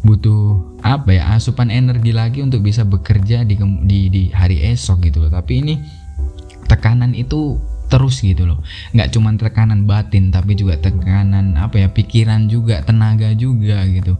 butuh 0.00 0.80
apa 0.80 1.12
ya 1.12 1.36
asupan 1.36 1.68
energi 1.68 2.12
lagi 2.16 2.40
untuk 2.40 2.64
bisa 2.64 2.88
bekerja 2.88 3.44
di 3.44 3.60
di, 3.84 4.08
di 4.08 4.22
hari 4.32 4.64
esok 4.64 5.04
gitu 5.08 5.24
loh. 5.26 5.32
Tapi 5.32 5.52
ini 5.60 5.74
tekanan 6.66 7.12
itu 7.12 7.60
terus 7.90 8.22
gitu 8.22 8.46
loh. 8.46 8.62
Nggak 8.94 9.10
cuma 9.12 9.34
tekanan 9.34 9.84
batin 9.84 10.30
tapi 10.32 10.56
juga 10.56 10.78
tekanan 10.78 11.58
apa 11.58 11.84
ya 11.84 11.88
pikiran 11.90 12.48
juga 12.48 12.80
tenaga 12.80 13.34
juga 13.36 13.84
gitu. 13.90 14.16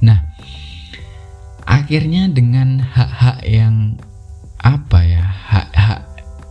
Nah 0.00 0.24
akhirnya 1.68 2.30
dengan 2.30 2.80
hak-hak 2.80 3.46
yang 3.46 4.00
apa 4.60 5.00
ya 5.04 5.24
hak-hak 5.24 6.00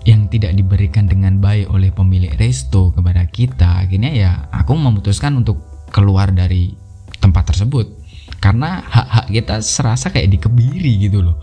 yang 0.08 0.26
tidak 0.32 0.56
diberikan 0.56 1.06
dengan 1.06 1.38
baik 1.38 1.70
oleh 1.70 1.94
pemilik 1.94 2.32
resto 2.40 2.90
kepada 2.96 3.28
kita 3.30 3.86
akhirnya 3.86 4.10
ya 4.16 4.32
aku 4.50 4.74
memutuskan 4.74 5.38
untuk 5.38 5.62
keluar 5.94 6.34
dari 6.34 6.74
tempat 7.20 7.54
tersebut 7.54 7.99
karena 8.40 8.84
hak-hak 8.84 9.26
kita 9.32 9.56
serasa 9.60 10.12
kayak 10.12 10.40
dikebiri 10.40 11.08
gitu 11.08 11.24
loh. 11.24 11.40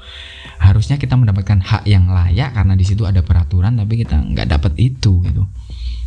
Harusnya 0.56 0.96
kita 0.96 1.14
mendapatkan 1.20 1.60
hak 1.60 1.84
yang 1.84 2.08
layak 2.08 2.56
karena 2.56 2.74
di 2.74 2.84
situ 2.84 3.04
ada 3.04 3.20
peraturan 3.20 3.76
tapi 3.76 4.00
kita 4.00 4.16
nggak 4.16 4.48
dapat 4.48 4.72
itu 4.80 5.20
gitu. 5.24 5.44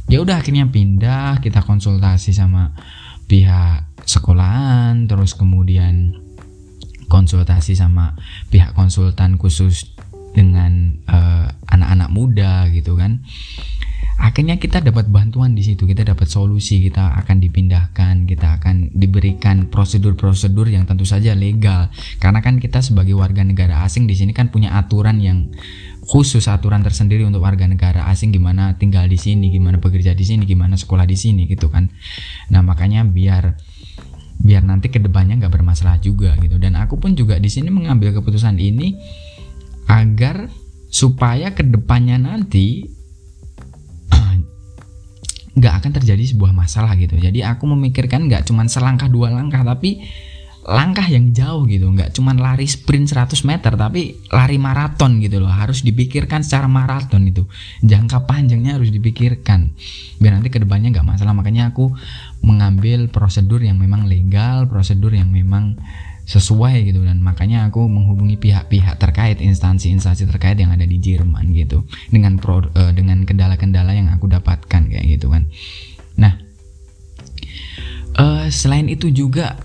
Ya 0.10 0.26
udah 0.26 0.42
akhirnya 0.42 0.66
pindah 0.66 1.38
kita 1.40 1.62
konsultasi 1.62 2.34
sama 2.34 2.74
pihak 3.30 3.86
sekolahan 4.10 5.06
terus 5.06 5.38
kemudian 5.38 6.18
konsultasi 7.10 7.78
sama 7.78 8.18
pihak 8.50 8.74
konsultan 8.74 9.38
khusus 9.38 9.94
dengan 10.34 10.98
eh, 11.10 11.48
anak-anak 11.74 12.10
uh, 12.10 12.14
muda 12.14 12.54
gitu 12.70 12.94
kan 12.98 13.26
akhirnya 14.20 14.60
kita 14.60 14.84
dapat 14.84 15.08
bantuan 15.08 15.56
di 15.56 15.64
situ 15.64 15.88
kita 15.88 16.04
dapat 16.04 16.28
solusi 16.28 16.84
kita 16.84 17.16
akan 17.24 17.40
dipindahkan 17.40 18.28
kita 18.28 18.60
akan 18.60 18.92
diberikan 18.92 19.72
prosedur-prosedur 19.72 20.68
yang 20.68 20.84
tentu 20.84 21.08
saja 21.08 21.32
legal. 21.34 21.88
Karena 22.20 22.44
kan 22.44 22.60
kita 22.60 22.84
sebagai 22.84 23.16
warga 23.16 23.42
negara 23.42 23.82
asing 23.88 24.06
di 24.06 24.14
sini 24.14 24.36
kan 24.36 24.52
punya 24.52 24.76
aturan 24.76 25.24
yang 25.24 25.50
khusus 26.04 26.46
aturan 26.52 26.84
tersendiri 26.84 27.24
untuk 27.24 27.42
warga 27.42 27.64
negara 27.66 28.06
asing 28.12 28.36
gimana 28.36 28.76
tinggal 28.76 29.08
di 29.08 29.16
sini 29.16 29.54
gimana 29.54 29.80
bekerja 29.80 30.12
di 30.12 30.26
sini 30.26 30.44
gimana 30.44 30.76
sekolah 30.76 31.08
di 31.08 31.16
sini 31.16 31.48
gitu 31.48 31.72
kan. 31.72 31.88
Nah 32.52 32.60
makanya 32.60 33.08
biar 33.08 33.56
biar 34.40 34.64
nanti 34.64 34.88
ke 34.92 35.00
depannya 35.00 35.40
nggak 35.40 35.54
bermasalah 35.54 35.98
juga 36.04 36.36
gitu. 36.44 36.60
Dan 36.60 36.76
aku 36.76 37.00
pun 37.00 37.16
juga 37.16 37.40
di 37.40 37.48
sini 37.48 37.72
mengambil 37.72 38.12
keputusan 38.20 38.60
ini 38.60 39.00
agar 39.90 40.52
supaya 40.90 41.54
ke 41.54 41.66
depannya 41.66 42.18
nanti 42.18 42.99
nggak 45.58 45.74
akan 45.84 45.92
terjadi 46.02 46.24
sebuah 46.36 46.54
masalah 46.54 46.94
gitu. 47.00 47.18
Jadi 47.18 47.42
aku 47.42 47.66
memikirkan 47.70 48.30
nggak 48.30 48.46
cuma 48.50 48.66
selangkah 48.70 49.10
dua 49.10 49.34
langkah 49.34 49.66
tapi 49.66 50.04
langkah 50.70 51.08
yang 51.10 51.34
jauh 51.34 51.66
gitu. 51.66 51.90
Nggak 51.90 52.14
cuma 52.14 52.36
lari 52.38 52.70
sprint 52.70 53.10
100 53.10 53.42
meter 53.48 53.74
tapi 53.74 54.20
lari 54.30 54.62
maraton 54.62 55.18
gitu 55.18 55.42
loh. 55.42 55.50
Harus 55.50 55.82
dipikirkan 55.82 56.46
secara 56.46 56.70
maraton 56.70 57.26
itu. 57.26 57.48
Jangka 57.82 58.30
panjangnya 58.30 58.78
harus 58.78 58.94
dipikirkan. 58.94 59.74
Biar 60.22 60.38
nanti 60.38 60.54
ke 60.54 60.62
depannya 60.62 60.94
nggak 60.94 61.08
masalah. 61.08 61.34
Makanya 61.34 61.74
aku 61.74 61.90
mengambil 62.46 63.10
prosedur 63.10 63.64
yang 63.66 63.82
memang 63.82 64.06
legal 64.06 64.70
prosedur 64.70 65.16
yang 65.16 65.34
memang 65.34 65.80
sesuai 66.30 66.86
gitu. 66.86 67.02
Dan 67.02 67.26
makanya 67.26 67.66
aku 67.66 67.90
menghubungi 67.90 68.38
pihak-pihak 68.38 69.02
terkait 69.02 69.42
instansi-instansi 69.42 70.30
terkait 70.30 70.62
yang 70.62 70.70
ada 70.70 70.86
di 70.86 71.02
Jerman 71.02 71.50
gitu. 71.58 71.82
Dengan 72.14 72.38
pro, 72.38 72.62
uh, 72.62 72.94
dengan 72.94 73.26
kendala-kendala 73.26 73.98
yang 73.98 74.14
aku 74.14 74.30
dapatkan 74.30 74.86
kayak 74.86 75.06
gitu 75.10 75.34
kan. 75.34 75.50
Nah 76.22 76.38
uh, 78.20 78.46
selain 78.54 78.86
itu 78.92 79.10
juga 79.10 79.58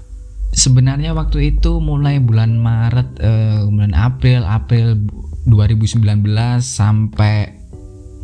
sebenarnya 0.55 1.13
waktu 1.13 1.59
itu 1.59 1.83
mulai 1.83 2.23
bulan 2.23 2.57
Maret 2.57 3.09
uh, 3.19 3.61
bulan 3.67 3.93
April 3.93 4.47
April 4.47 5.03
2019 5.51 6.25
sampai 6.63 7.53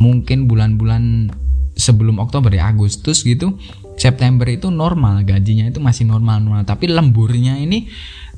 mungkin 0.01 0.49
bulan-bulan 0.49 1.29
sebelum 1.77 2.23
Oktober 2.23 2.49
ya 2.55 2.71
Agustus 2.71 3.27
gitu 3.27 3.59
September 4.01 4.49
itu 4.49 4.73
normal 4.73 5.27
gajinya 5.29 5.69
itu 5.69 5.83
masih 5.83 6.09
normal 6.09 6.41
normal 6.41 6.65
tapi 6.65 6.89
lemburnya 6.89 7.61
ini 7.61 7.91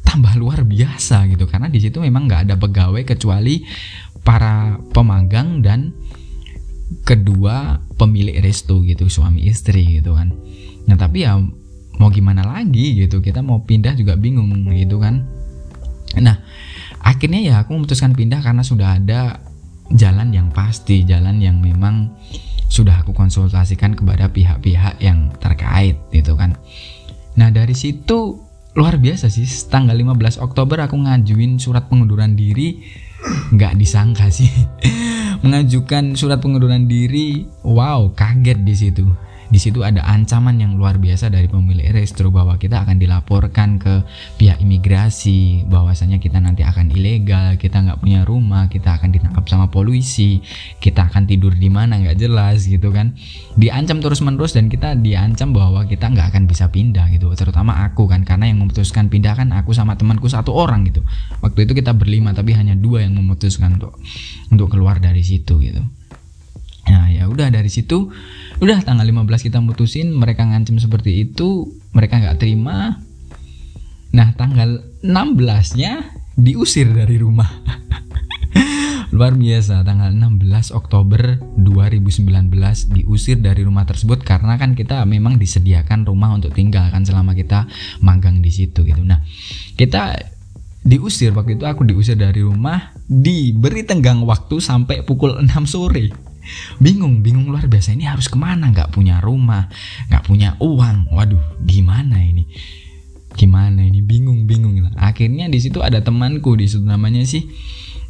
tambah 0.02 0.34
luar 0.36 0.66
biasa 0.66 1.30
gitu. 1.32 1.48
Karena 1.48 1.70
di 1.72 1.78
situ 1.78 1.98
memang 2.02 2.28
nggak 2.28 2.42
ada 2.50 2.54
pegawai 2.58 3.02
kecuali 3.06 3.64
para 4.22 4.78
pemagang 4.92 5.64
dan 5.64 5.90
kedua 7.02 7.80
pemilik 7.96 8.36
resto 8.44 8.84
gitu 8.84 9.08
suami 9.08 9.48
istri 9.48 9.98
gitu 10.02 10.12
kan. 10.12 10.34
Nah 10.86 10.96
tapi 11.00 11.24
ya 11.24 11.40
mau 11.96 12.10
gimana 12.12 12.44
lagi 12.44 13.00
gitu. 13.00 13.24
Kita 13.24 13.40
mau 13.40 13.64
pindah 13.64 13.96
juga 13.96 14.18
bingung 14.18 14.68
gitu 14.74 15.00
kan. 15.00 15.24
Nah 16.20 16.36
akhirnya 17.02 17.40
ya 17.40 17.54
aku 17.64 17.74
memutuskan 17.74 18.12
pindah 18.12 18.44
karena 18.44 18.62
sudah 18.62 19.00
ada 19.00 19.40
jalan 19.92 20.32
yang 20.32 20.48
pasti 20.52 21.04
jalan 21.04 21.40
yang 21.40 21.58
memang 21.58 22.12
sudah 22.72 23.04
aku 23.04 23.12
konsultasikan 23.12 23.92
kepada 23.92 24.32
pihak-pihak 24.32 25.00
yang 25.04 25.28
terkait 25.40 25.96
gitu 26.08 26.36
kan. 26.36 26.56
Nah 27.36 27.52
dari 27.52 27.76
situ 27.76 28.51
luar 28.72 28.96
biasa 28.96 29.28
sih 29.28 29.44
tanggal 29.68 29.92
15 29.92 30.40
Oktober 30.40 30.80
aku 30.80 30.96
ngajuin 30.96 31.60
surat 31.60 31.88
pengunduran 31.88 32.32
diri. 32.32 32.80
Nggak 33.52 33.78
disangka 33.78 34.32
sih. 34.32 34.48
Mengajukan 35.42 36.14
surat 36.14 36.38
pengunduran 36.38 36.86
diri 36.86 37.44
wow 37.66 38.14
kaget 38.14 38.58
di 38.62 38.74
situ 38.78 39.06
di 39.52 39.60
situ 39.60 39.84
ada 39.84 40.00
ancaman 40.08 40.56
yang 40.56 40.80
luar 40.80 40.96
biasa 40.96 41.28
dari 41.28 41.44
pemilik 41.44 41.92
resto 41.92 42.32
bahwa 42.32 42.56
kita 42.56 42.88
akan 42.88 42.96
dilaporkan 42.96 43.76
ke 43.76 44.00
pihak 44.40 44.64
imigrasi 44.64 45.68
bahwasanya 45.68 46.16
kita 46.16 46.40
nanti 46.40 46.64
akan 46.64 46.88
ilegal 46.96 47.60
kita 47.60 47.84
nggak 47.84 48.00
punya 48.00 48.24
rumah 48.24 48.72
kita 48.72 48.96
akan 48.96 49.12
ditangkap 49.12 49.44
sama 49.44 49.68
polisi 49.68 50.40
kita 50.80 51.12
akan 51.12 51.28
tidur 51.28 51.52
di 51.52 51.68
mana 51.68 52.00
nggak 52.00 52.16
jelas 52.16 52.64
gitu 52.64 52.88
kan. 52.88 53.12
Diancam 53.60 54.00
terus 54.00 54.24
menerus 54.24 54.56
dan 54.56 54.72
kita 54.72 54.96
diancam 54.96 55.52
bahwa 55.52 55.84
kita 55.84 56.08
nggak 56.08 56.32
akan 56.32 56.48
bisa 56.48 56.72
pindah 56.72 57.12
gitu. 57.12 57.28
Terutama 57.36 57.84
aku 57.84 58.08
kan 58.08 58.24
karena 58.24 58.48
yang 58.48 58.64
memutuskan 58.64 59.12
pindah 59.12 59.36
kan 59.36 59.52
aku 59.52 59.76
sama 59.76 60.00
temanku 60.00 60.32
satu 60.32 60.56
orang 60.56 60.88
gitu. 60.88 61.04
Waktu 61.44 61.68
itu 61.68 61.76
kita 61.76 61.92
berlima 61.92 62.32
tapi 62.32 62.56
hanya 62.56 62.72
dua 62.72 63.04
yang 63.04 63.12
memutuskan 63.18 63.76
untuk 63.76 64.00
untuk 64.48 64.72
keluar 64.72 64.96
dari 64.96 65.20
situ 65.20 65.60
gitu. 65.60 65.84
Nah 66.88 67.06
ya 67.12 67.28
udah 67.28 67.52
dari 67.52 67.68
situ 67.68 68.10
udah 68.62 68.78
tanggal 68.86 69.02
15 69.02 69.26
kita 69.50 69.58
mutusin 69.58 70.14
mereka 70.14 70.46
ngancem 70.46 70.78
seperti 70.78 71.26
itu 71.26 71.66
mereka 71.90 72.22
nggak 72.22 72.38
terima. 72.38 72.94
Nah 74.14 74.28
tanggal 74.38 74.86
16 75.02 75.82
nya 75.82 76.14
diusir 76.38 76.86
dari 76.94 77.18
rumah. 77.18 77.50
Luar 79.16 79.34
biasa 79.34 79.82
tanggal 79.82 80.14
16 80.14 80.78
Oktober 80.78 81.42
2019 81.58 82.22
diusir 82.94 83.42
dari 83.42 83.66
rumah 83.66 83.82
tersebut 83.82 84.22
karena 84.22 84.54
kan 84.56 84.78
kita 84.78 85.02
memang 85.10 85.42
disediakan 85.42 86.06
rumah 86.06 86.30
untuk 86.30 86.54
tinggal 86.54 86.86
kan 86.94 87.02
selama 87.02 87.34
kita 87.34 87.66
magang 87.98 88.38
di 88.38 88.54
situ 88.54 88.86
gitu. 88.86 89.02
Nah, 89.02 89.20
kita 89.74 90.16
diusir 90.86 91.34
waktu 91.34 91.58
itu 91.58 91.66
aku 91.66 91.82
diusir 91.82 92.14
dari 92.14 92.46
rumah 92.46 92.94
diberi 93.10 93.82
tenggang 93.82 94.22
waktu 94.22 94.62
sampai 94.62 95.02
pukul 95.02 95.42
6 95.42 95.50
sore 95.66 96.31
bingung 96.78 97.20
bingung 97.22 97.48
luar 97.48 97.66
biasa. 97.66 97.94
Ini 97.94 98.10
harus 98.10 98.26
ke 98.28 98.36
mana? 98.36 98.70
Nggak 98.70 98.92
punya 98.94 99.18
rumah 99.22 99.68
nggak 100.08 100.24
punya 100.26 100.54
uang. 100.58 101.12
Waduh 101.12 101.62
gimana 101.62 102.20
ini? 102.20 102.46
Gimana 103.32 103.82
ini? 103.82 104.04
Bingung 104.04 104.44
bingung. 104.44 104.76
Akhirnya 104.98 105.48
di 105.48 105.58
situ 105.58 105.80
ada 105.80 106.04
temanku 106.04 106.54
di 106.54 106.68
situ 106.68 106.84
namanya 106.84 107.24
sih 107.24 107.48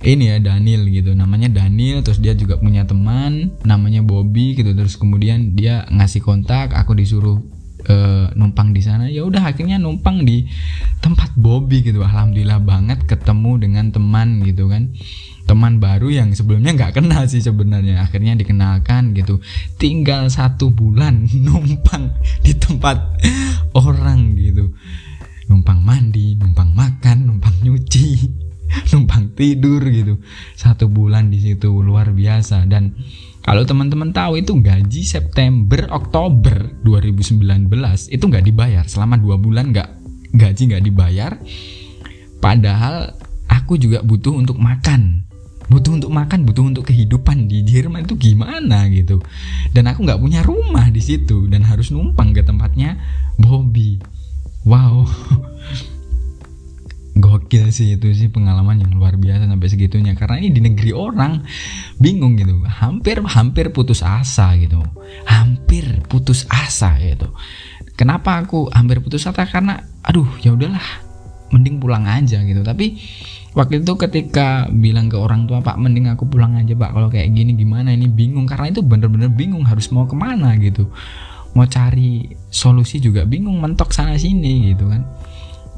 ini 0.02 0.34
ya 0.34 0.36
Daniel 0.42 0.82
gitu. 0.90 1.14
Namanya 1.14 1.46
Daniel 1.46 2.02
terus 2.02 2.18
dia 2.18 2.34
juga 2.34 2.58
punya 2.58 2.82
teman 2.82 3.54
namanya 3.62 4.02
Bobby 4.02 4.58
gitu. 4.58 4.74
Terus 4.74 4.98
kemudian 4.98 5.54
dia 5.54 5.86
ngasih 5.88 6.26
kontak 6.26 6.74
aku 6.74 6.98
disuruh 6.98 7.38
uh, 7.86 8.26
numpang 8.34 8.74
di 8.74 8.82
sana. 8.82 9.06
Ya 9.06 9.22
udah 9.22 9.46
akhirnya 9.46 9.78
numpang 9.78 10.26
di 10.26 10.50
tempat 10.98 11.38
Bobby 11.38 11.86
gitu. 11.86 12.02
Alhamdulillah 12.02 12.58
banget 12.58 13.06
ketemu 13.06 13.62
dengan 13.62 13.94
teman 13.94 14.42
gitu 14.42 14.66
kan 14.66 14.90
teman 15.44 15.82
baru 15.82 16.08
yang 16.08 16.30
sebelumnya 16.32 16.74
nggak 16.74 17.02
kenal 17.02 17.26
sih 17.26 17.42
sebenarnya. 17.42 18.02
Akhirnya 18.04 18.38
dikenalkan 18.38 19.12
gitu. 19.16 19.42
Tinggal 19.76 20.30
satu 20.30 20.70
bulan 20.70 21.26
numpang 21.46 22.14
di 22.42 22.54
tempat 22.56 22.98
orang 23.76 24.38
gitu. 24.38 24.72
Numpang 25.50 25.82
mandi 25.84 26.38
numpang 26.38 26.72
makan 26.72 27.28
numpang 27.28 27.52
nyuci 27.60 28.16
numpang 28.94 29.34
tidur 29.36 29.82
gitu. 29.90 30.18
Satu 30.56 30.88
bulan 30.88 31.28
di 31.28 31.42
situ 31.42 31.68
luar 31.82 32.14
biasa. 32.14 32.64
Dan 32.64 32.94
kalau 33.42 33.66
teman-teman 33.66 34.14
tahu 34.14 34.38
itu 34.38 34.54
gaji 34.62 35.02
September 35.02 35.90
Oktober 35.90 36.78
2019 36.86 37.42
itu 38.08 38.24
nggak 38.24 38.44
dibayar. 38.46 38.84
Selama 38.86 39.18
dua 39.18 39.36
bulan 39.36 39.74
nggak 39.74 39.90
gaji 40.32 40.62
nggak 40.72 40.84
dibayar. 40.86 41.32
Padahal 42.42 43.14
aku 43.46 43.78
juga 43.78 44.02
butuh 44.02 44.34
untuk 44.34 44.58
makan, 44.58 45.21
butuh 45.72 45.96
untuk 45.96 46.12
makan, 46.12 46.44
butuh 46.44 46.64
untuk 46.68 46.84
kehidupan 46.92 47.48
di 47.48 47.64
Jerman 47.64 48.04
itu 48.04 48.20
gimana 48.20 48.84
gitu. 48.92 49.24
Dan 49.72 49.88
aku 49.88 50.04
nggak 50.04 50.20
punya 50.20 50.44
rumah 50.44 50.92
di 50.92 51.00
situ 51.00 51.48
dan 51.48 51.64
harus 51.64 51.88
numpang 51.88 52.36
ke 52.36 52.44
tempatnya 52.44 53.00
Bobby. 53.40 53.96
Wow, 54.68 55.08
gokil 57.22 57.72
sih 57.72 57.96
itu 57.96 58.08
sih 58.12 58.28
pengalaman 58.28 58.84
yang 58.84 58.92
luar 58.92 59.16
biasa 59.16 59.48
sampai 59.48 59.68
segitunya. 59.72 60.12
Karena 60.12 60.44
ini 60.44 60.52
di 60.52 60.60
negeri 60.60 60.92
orang 60.92 61.40
bingung 61.96 62.36
gitu. 62.36 62.60
Hampir 62.68 63.24
hampir 63.24 63.72
putus 63.72 64.04
asa 64.04 64.52
gitu. 64.60 64.84
Hampir 65.24 66.04
putus 66.04 66.44
asa 66.52 67.00
gitu. 67.00 67.32
Kenapa 67.96 68.44
aku 68.44 68.68
hampir 68.76 69.00
putus 69.00 69.24
asa? 69.24 69.48
Karena 69.48 69.80
aduh 70.04 70.28
ya 70.44 70.52
udahlah 70.52 70.84
mending 71.48 71.80
pulang 71.80 72.04
aja 72.04 72.44
gitu. 72.44 72.60
Tapi 72.60 73.00
waktu 73.52 73.84
itu 73.84 73.92
ketika 74.00 74.68
bilang 74.72 75.12
ke 75.12 75.16
orang 75.16 75.44
tua 75.44 75.60
pak 75.60 75.76
mending 75.76 76.08
aku 76.08 76.24
pulang 76.28 76.56
aja 76.56 76.72
pak. 76.72 76.92
Kalau 76.92 77.08
kayak 77.12 77.32
gini 77.32 77.52
gimana? 77.56 77.92
Ini 77.92 78.08
bingung. 78.08 78.48
Karena 78.48 78.72
itu 78.72 78.80
bener-bener 78.80 79.28
bingung 79.28 79.64
harus 79.68 79.88
mau 79.92 80.08
ke 80.08 80.16
mana 80.16 80.56
gitu. 80.56 80.88
Mau 81.52 81.68
cari 81.68 82.32
solusi 82.48 82.96
juga 82.96 83.28
bingung 83.28 83.60
mentok 83.60 83.92
sana 83.92 84.16
sini 84.16 84.72
gitu 84.72 84.88
kan. 84.88 85.04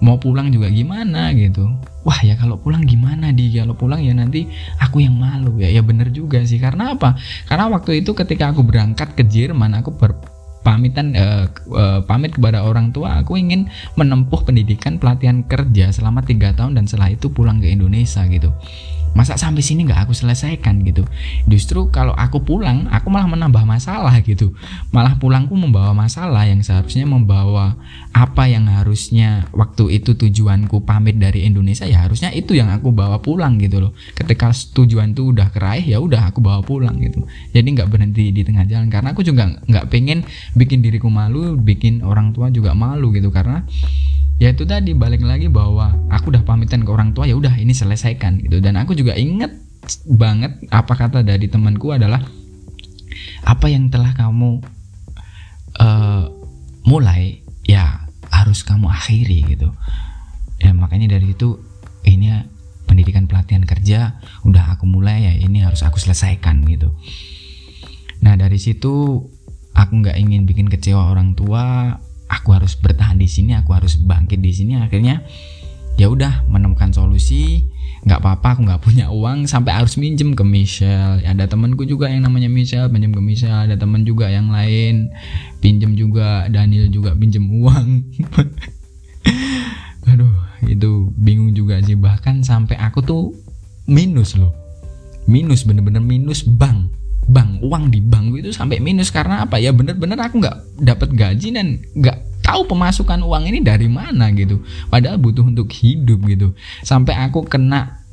Mau 0.03 0.19
pulang 0.19 0.51
juga 0.51 0.71
gimana 0.71 1.35
gitu. 1.35 1.67
Wah 2.05 2.21
ya 2.21 2.37
kalau 2.37 2.61
pulang 2.61 2.85
gimana 2.85 3.33
di? 3.33 3.51
Kalau 3.55 3.75
pulang 3.75 4.03
ya 4.03 4.15
nanti 4.15 4.47
aku 4.79 5.03
yang 5.03 5.17
malu. 5.19 5.59
Ya 5.59 5.71
ya 5.71 5.83
bener 5.83 6.15
juga 6.15 6.43
sih. 6.47 6.63
Karena 6.63 6.95
apa? 6.95 7.19
Karena 7.51 7.67
waktu 7.73 8.05
itu 8.05 8.15
ketika 8.15 8.55
aku 8.55 8.63
berangkat 8.63 9.19
ke 9.19 9.27
Jerman 9.27 9.81
aku 9.83 9.95
ber 9.95 10.34
pamitan 10.65 11.13
uh, 11.15 11.47
uh, 11.71 12.01
pamit 12.09 12.33
kepada 12.33 12.65
orang 12.65 12.91
tua 12.91 13.21
aku 13.21 13.37
ingin 13.37 13.69
menempuh 14.01 14.43
pendidikan 14.43 14.97
pelatihan 14.97 15.45
kerja 15.45 15.93
selama 15.93 16.25
tiga 16.25 16.57
tahun 16.57 16.81
dan 16.81 16.89
setelah 16.89 17.13
itu 17.13 17.29
pulang 17.29 17.61
ke 17.61 17.69
Indonesia 17.69 18.25
gitu 18.27 18.51
masa 19.15 19.39
sampai 19.39 19.63
sini 19.63 19.87
nggak 19.87 20.11
aku 20.11 20.13
selesaikan 20.13 20.83
gitu? 20.83 21.07
Justru 21.47 21.89
kalau 21.89 22.13
aku 22.15 22.43
pulang 22.43 22.91
aku 22.91 23.09
malah 23.09 23.31
menambah 23.31 23.63
masalah 23.63 24.15
gitu. 24.21 24.53
Malah 24.91 25.17
pulangku 25.17 25.55
membawa 25.55 25.95
masalah 25.95 26.45
yang 26.45 26.61
seharusnya 26.61 27.07
membawa 27.07 27.79
apa 28.11 28.51
yang 28.51 28.67
harusnya 28.67 29.47
waktu 29.55 30.03
itu 30.03 30.19
tujuanku 30.19 30.83
pamit 30.83 31.19
dari 31.19 31.47
Indonesia 31.47 31.87
ya 31.87 32.07
harusnya 32.07 32.35
itu 32.35 32.55
yang 32.59 32.71
aku 32.71 32.91
bawa 32.91 33.23
pulang 33.23 33.57
gitu 33.63 33.79
loh. 33.79 33.93
Ketika 34.19 34.51
tujuan 34.51 35.15
itu 35.15 35.31
udah 35.31 35.49
keraih 35.55 35.87
ya 35.87 36.03
udah 36.03 36.35
aku 36.35 36.43
bawa 36.43 36.61
pulang 36.67 36.99
gitu. 36.99 37.23
Jadi 37.55 37.67
nggak 37.75 37.89
berhenti 37.89 38.35
di 38.35 38.43
tengah 38.43 38.67
jalan. 38.67 38.91
Karena 38.91 39.15
aku 39.15 39.23
juga 39.23 39.49
nggak 39.65 39.89
pengen 39.89 40.27
bikin 40.59 40.83
diriku 40.83 41.07
malu 41.09 41.55
bikin 41.55 42.03
orang 42.03 42.35
tua 42.35 42.51
juga 42.51 42.75
malu 42.75 43.15
gitu. 43.15 43.31
Karena 43.31 43.63
ya 44.39 44.51
itu 44.51 44.67
tadi 44.67 44.93
balik 44.93 45.23
lagi 45.23 45.47
bahwa 45.47 45.95
aku 46.11 46.35
udah 46.35 46.43
pamitan 46.43 46.83
ke 46.83 46.91
orang 46.91 47.15
tua 47.15 47.27
ya 47.29 47.39
udah 47.39 47.55
ini 47.59 47.73
selesaikan 47.73 48.43
gitu. 48.43 48.59
Dan 48.59 48.79
aku 48.81 48.95
juga 48.95 49.15
inget 49.15 49.55
banget 50.09 50.65
apa 50.73 50.93
kata 50.97 51.21
dari 51.23 51.47
temanku 51.47 51.93
adalah 51.93 52.21
apa 53.45 53.67
yang 53.69 53.93
telah 53.93 54.17
kamu 54.17 54.65
uh, 55.79 56.25
mulai 56.89 57.45
ya 57.65 58.09
harus 58.33 58.65
kamu 58.67 58.91
akhiri 58.91 59.55
gitu. 59.55 59.71
Ya 60.59 60.73
makanya 60.73 61.19
dari 61.19 61.37
itu 61.37 61.61
ini 62.05 62.33
pendidikan 62.85 63.27
pelatihan 63.27 63.65
kerja 63.65 64.21
udah 64.45 64.77
aku 64.77 64.85
mulai 64.87 65.27
ya 65.27 65.33
ini 65.35 65.65
harus 65.65 65.83
aku 65.83 65.97
selesaikan 66.01 66.65
gitu. 66.69 66.93
Nah 68.25 68.35
dari 68.41 68.57
situ 68.57 69.25
aku 69.75 69.93
nggak 70.01 70.17
ingin 70.17 70.47
bikin 70.47 70.71
kecewa 70.71 71.11
orang 71.11 71.35
tua 71.35 71.99
aku 72.29 72.57
harus 72.57 72.77
bertahan 72.79 73.21
di 73.21 73.29
sini 73.29 73.53
aku 73.57 73.77
harus 73.77 73.97
bangkit 74.01 74.41
di 74.41 74.53
sini. 74.53 74.81
Akhirnya 74.81 75.25
ya 75.95 76.11
udah 76.11 76.47
menemukan 76.51 76.91
solusi. 76.91 77.71
Nggak 78.05 78.21
apa-apa 78.21 78.49
aku 78.53 78.61
nggak 78.69 78.83
punya 78.85 79.07
uang 79.09 79.49
sampai 79.49 79.81
harus 79.81 79.97
minjem 79.97 80.37
ke 80.37 80.45
Michelle. 80.45 81.25
Ada 81.25 81.49
temanku 81.49 81.89
juga 81.89 82.13
yang 82.13 82.29
namanya 82.29 82.53
Michelle 82.53 82.93
pinjem 82.93 83.17
ke 83.17 83.23
Michelle. 83.25 83.65
Ada 83.65 83.81
teman 83.81 84.05
juga 84.05 84.29
yang 84.29 84.53
lain 84.53 85.09
pinjem 85.65 85.97
juga. 85.97 86.45
Daniel 86.53 86.93
juga 86.93 87.17
pinjem 87.17 87.49
uang. 87.49 87.89
Aduh 90.13 90.35
itu 90.69 91.09
bingung 91.17 91.57
juga 91.57 91.81
sih. 91.81 91.97
Bahkan 91.97 92.45
sampai 92.45 92.77
aku 92.77 93.01
tuh 93.01 93.33
minus 93.89 94.37
loh. 94.37 94.53
Minus 95.25 95.65
bener-bener 95.65 96.05
minus 96.05 96.45
bank 96.45 97.04
bank 97.29 97.61
uang 97.65 97.89
di 97.89 98.01
bank 98.01 98.37
itu 98.39 98.51
sampai 98.53 98.81
minus. 98.81 99.09
Karena 99.09 99.45
apa 99.45 99.57
ya? 99.61 99.73
Bener-bener 99.73 100.19
aku 100.21 100.41
nggak 100.41 100.85
dapat 100.85 101.09
gaji 101.13 101.49
dan 101.55 101.81
nggak 101.97 102.45
tahu 102.45 102.69
pemasukan 102.69 103.25
uang 103.25 103.49
ini 103.49 103.65
dari 103.65 103.89
mana 103.89 104.29
gitu. 104.37 104.61
Padahal 104.93 105.17
butuh 105.17 105.49
untuk 105.49 105.73
hidup 105.73 106.21
gitu. 106.29 106.53
Sampai 106.85 107.17
aku 107.17 107.45
kena 107.49 108.05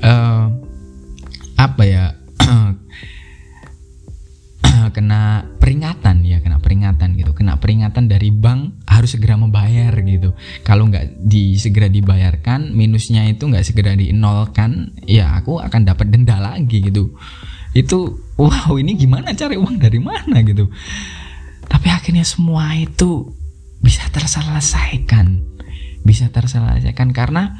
uh, 0.00 0.48
apa 1.60 1.82
ya? 1.84 2.04
Kena 4.94 5.42
peringatan 5.58 6.22
ya 6.22 6.38
kena 6.38 6.62
peringatan 6.62 7.18
gitu. 7.18 7.34
Kena 7.34 7.58
peringatan 7.58 8.06
dari 8.06 8.30
bank 8.30 8.84
harus 8.86 9.16
segera 9.16 9.34
membayar 9.34 9.90
gitu. 9.90 10.36
Kalau 10.62 10.86
nggak 10.86 11.24
di 11.24 11.58
segera 11.58 11.90
dibayarkan 11.90 12.70
minusnya 12.70 13.26
itu 13.26 13.48
nggak 13.48 13.64
segera 13.64 13.98
dinolkan 13.98 14.94
ya 15.02 15.34
aku 15.34 15.58
akan 15.58 15.88
dapat 15.88 16.14
denda 16.14 16.38
lagi 16.38 16.84
gitu 16.84 17.16
itu 17.74 18.22
wow 18.38 18.78
ini 18.78 18.94
gimana 18.94 19.34
cari 19.34 19.58
uang 19.58 19.82
dari 19.82 19.98
mana 19.98 20.40
gitu. 20.46 20.70
Tapi 21.66 21.90
akhirnya 21.90 22.22
semua 22.22 22.70
itu 22.78 23.34
bisa 23.82 24.06
terselesaikan. 24.14 25.42
Bisa 26.06 26.30
terselesaikan 26.30 27.10
karena 27.10 27.58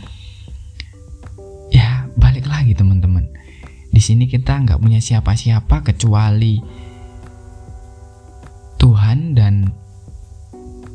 ya 1.74 2.06
balik 2.14 2.46
lagi 2.46 2.78
teman-teman. 2.78 3.26
Di 3.90 3.98
sini 3.98 4.30
kita 4.30 4.54
nggak 4.62 4.78
punya 4.78 5.02
siapa-siapa 5.02 5.82
kecuali 5.82 6.62
Tuhan 8.78 9.34
dan 9.34 9.70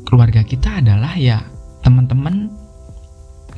keluarga 0.08 0.42
kita 0.46 0.80
adalah 0.80 1.16
ya 1.20 1.44
teman-teman 1.84 2.48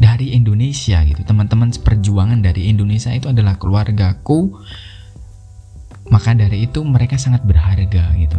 dari 0.03 0.35
Indonesia 0.35 1.05
gitu. 1.07 1.23
Teman-teman 1.23 1.71
seperjuangan 1.71 2.43
dari 2.43 2.67
Indonesia 2.67 3.15
itu 3.15 3.31
adalah 3.31 3.61
keluargaku 3.61 4.59
maka 6.13 6.37
dari 6.37 6.69
itu 6.69 6.85
mereka 6.85 7.17
sangat 7.17 7.41
berharga 7.49 8.13
gitu. 8.21 8.37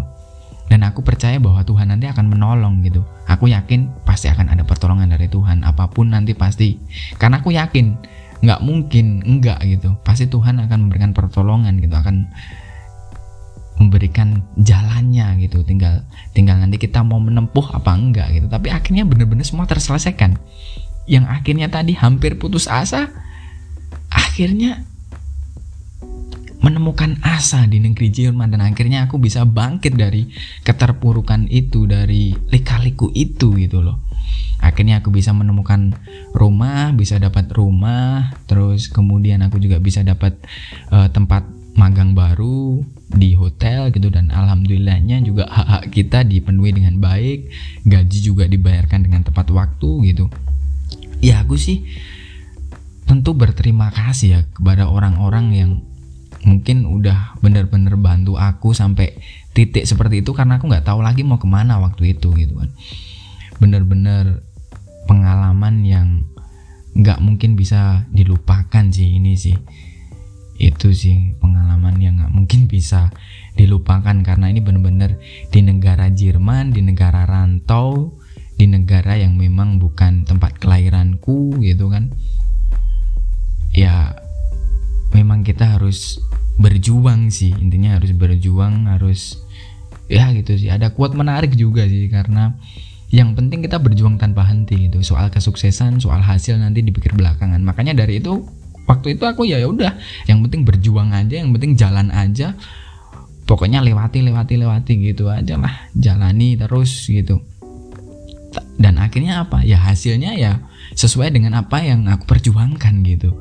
Dan 0.69 0.85
aku 0.85 1.01
percaya 1.01 1.41
bahwa 1.41 1.65
Tuhan 1.65 1.89
nanti 1.89 2.05
akan 2.05 2.29
menolong 2.29 2.85
gitu. 2.85 3.01
Aku 3.25 3.49
yakin 3.49 3.89
pasti 4.05 4.29
akan 4.29 4.53
ada 4.53 4.61
pertolongan 4.61 5.09
dari 5.09 5.25
Tuhan. 5.25 5.65
Apa 5.65 5.89
pun 5.89 6.13
nanti 6.13 6.37
pasti. 6.37 6.77
Karena 7.17 7.41
aku 7.41 7.49
yakin 7.49 7.97
nggak 8.45 8.61
mungkin 8.61 9.25
enggak 9.25 9.59
gitu. 9.65 9.97
Pasti 10.05 10.29
Tuhan 10.29 10.61
akan 10.61 10.87
memberikan 10.87 11.11
pertolongan 11.17 11.81
gitu. 11.81 11.93
Akan 11.97 12.29
memberikan 13.81 14.45
jalannya 14.55 15.41
gitu. 15.41 15.65
Tinggal 15.65 16.05
tinggal 16.31 16.61
nanti 16.61 16.77
kita 16.77 17.01
mau 17.01 17.17
menempuh 17.17 17.73
apa 17.73 17.93
enggak 17.97 18.37
gitu. 18.37 18.47
Tapi 18.47 18.69
akhirnya 18.69 19.03
benar-benar 19.03 19.45
semua 19.45 19.65
terselesaikan. 19.65 20.37
Yang 21.09 21.25
akhirnya 21.27 21.67
tadi 21.67 21.97
hampir 21.97 22.39
putus 22.39 22.69
asa, 22.71 23.11
akhirnya 24.07 24.87
menemukan 26.63 27.19
asa 27.19 27.67
di 27.67 27.83
negeri 27.83 28.07
Jerman 28.07 28.55
dan 28.55 28.63
akhirnya 28.63 29.05
aku 29.05 29.19
bisa 29.19 29.43
bangkit 29.43 29.99
dari 29.99 30.31
keterpurukan 30.63 31.51
itu 31.51 31.83
dari 31.83 32.31
lika-liku 32.49 33.11
itu 33.11 33.59
gitu 33.59 33.83
loh. 33.83 33.99
Akhirnya 34.63 35.03
aku 35.03 35.11
bisa 35.11 35.35
menemukan 35.35 35.91
rumah 36.31 36.95
bisa 36.95 37.19
dapat 37.19 37.51
rumah 37.51 38.31
terus 38.47 38.87
kemudian 38.87 39.43
aku 39.43 39.59
juga 39.59 39.83
bisa 39.83 40.07
dapat 40.07 40.39
uh, 40.87 41.11
tempat 41.11 41.43
magang 41.75 42.15
baru 42.15 42.79
di 43.11 43.35
hotel 43.35 43.91
gitu 43.91 44.07
dan 44.07 44.31
alhamdulillahnya 44.31 45.19
juga 45.25 45.49
hak-hak 45.51 45.91
kita 45.91 46.23
dipenuhi 46.23 46.71
dengan 46.71 46.95
baik 47.01 47.51
gaji 47.83 48.19
juga 48.23 48.47
dibayarkan 48.47 49.03
dengan 49.03 49.27
tepat 49.27 49.51
waktu 49.51 50.15
gitu. 50.15 50.31
Ya 51.19 51.43
aku 51.43 51.59
sih 51.59 51.83
tentu 53.03 53.35
berterima 53.35 53.91
kasih 53.91 54.27
ya 54.31 54.39
kepada 54.55 54.87
orang-orang 54.87 55.45
yang 55.51 55.71
mungkin 56.43 56.83
udah 56.87 57.39
bener-bener 57.39 57.95
bantu 57.95 58.35
aku 58.35 58.75
sampai 58.75 59.15
titik 59.55 59.87
seperti 59.87 60.25
itu 60.25 60.35
karena 60.35 60.59
aku 60.59 60.67
nggak 60.67 60.85
tahu 60.87 60.99
lagi 60.99 61.23
mau 61.23 61.39
ke 61.39 61.47
mana 61.47 61.79
waktu 61.79 62.15
itu 62.15 62.35
gitu 62.35 62.59
kan. 62.59 62.69
Bener-bener 63.59 64.43
pengalaman 65.07 65.83
yang 65.87 66.07
nggak 66.93 67.19
mungkin 67.23 67.57
bisa 67.57 68.05
dilupakan 68.11 68.85
sih 68.91 69.17
ini 69.17 69.33
sih. 69.39 69.55
Itu 70.59 70.93
sih 70.93 71.37
pengalaman 71.39 71.97
yang 71.99 72.19
nggak 72.19 72.33
mungkin 72.33 72.67
bisa 72.73 73.09
dilupakan 73.53 74.15
karena 74.25 74.49
ini 74.49 74.59
bener-bener 74.59 75.21
di 75.53 75.61
negara 75.61 76.09
Jerman 76.09 76.73
di 76.73 76.81
negara 76.81 77.23
rantau 77.29 78.17
di 78.53 78.69
negara 78.69 79.17
yang 79.17 79.33
memang 79.33 79.81
bukan 79.81 80.25
tempat 80.27 80.61
kelahiranku 80.61 81.57
gitu 81.63 81.89
kan. 81.89 82.13
Ya 83.73 84.22
memang 85.13 85.45
kita 85.45 85.77
harus 85.77 86.19
berjuang 86.57 87.29
sih. 87.29 87.53
Intinya 87.57 87.97
harus 87.97 88.11
berjuang 88.13 88.89
harus 88.89 89.39
ya 90.09 90.29
gitu 90.33 90.57
sih. 90.57 90.69
Ada 90.69 90.91
kuat 90.93 91.13
menarik 91.13 91.53
juga 91.53 91.85
sih 91.85 92.09
karena 92.09 92.57
yang 93.13 93.37
penting 93.37 93.61
kita 93.61 93.77
berjuang 93.77 94.17
tanpa 94.17 94.45
henti 94.49 94.89
gitu. 94.89 94.99
Soal 95.05 95.29
kesuksesan 95.29 96.01
soal 96.01 96.19
hasil 96.21 96.57
nanti 96.57 96.81
dipikir 96.81 97.13
belakangan. 97.13 97.61
Makanya 97.61 97.93
dari 97.93 98.19
itu 98.19 98.41
waktu 98.89 99.15
itu 99.15 99.23
aku 99.29 99.45
ya 99.45 99.61
ya 99.61 99.69
udah. 99.69 99.93
Yang 100.25 100.49
penting 100.49 100.61
berjuang 100.65 101.13
aja 101.13 101.35
yang 101.39 101.53
penting 101.53 101.77
jalan 101.77 102.09
aja. 102.09 102.57
Pokoknya 103.43 103.83
lewati 103.83 104.23
lewati 104.23 104.55
lewati 104.57 104.93
gitu 105.13 105.29
aja 105.29 105.59
lah. 105.59 105.89
Jalani 105.93 106.57
terus 106.57 107.05
gitu. 107.05 107.43
Dan 108.77 108.97
akhirnya 108.97 109.45
apa? 109.45 109.61
Ya 109.65 109.77
hasilnya 109.77 110.33
ya 110.37 110.61
sesuai 110.93 111.33
dengan 111.33 111.57
apa 111.57 111.81
yang 111.81 112.05
aku 112.05 112.25
perjuangkan 112.29 113.01
gitu 113.05 113.33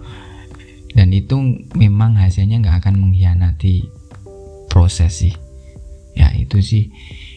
dan 0.92 1.08
itu 1.12 1.64
memang 1.72 2.16
hasilnya 2.16 2.60
nggak 2.60 2.84
akan 2.84 2.94
mengkhianati 3.00 3.88
proses 4.68 5.24
sih. 5.24 5.34
Ya 6.12 6.32
itu 6.36 6.60
sih. 6.60 6.92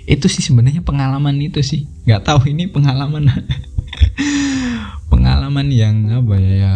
Itu 0.06 0.28
sih 0.28 0.44
sebenarnya 0.44 0.84
pengalaman 0.84 1.40
itu 1.40 1.64
sih. 1.64 1.88
Nggak 2.04 2.28
tahu 2.28 2.52
ini 2.52 2.68
pengalaman 2.68 3.32
pengalaman 5.12 5.68
yang 5.72 6.12
apa 6.12 6.36
ya, 6.36 6.54
ya 6.68 6.76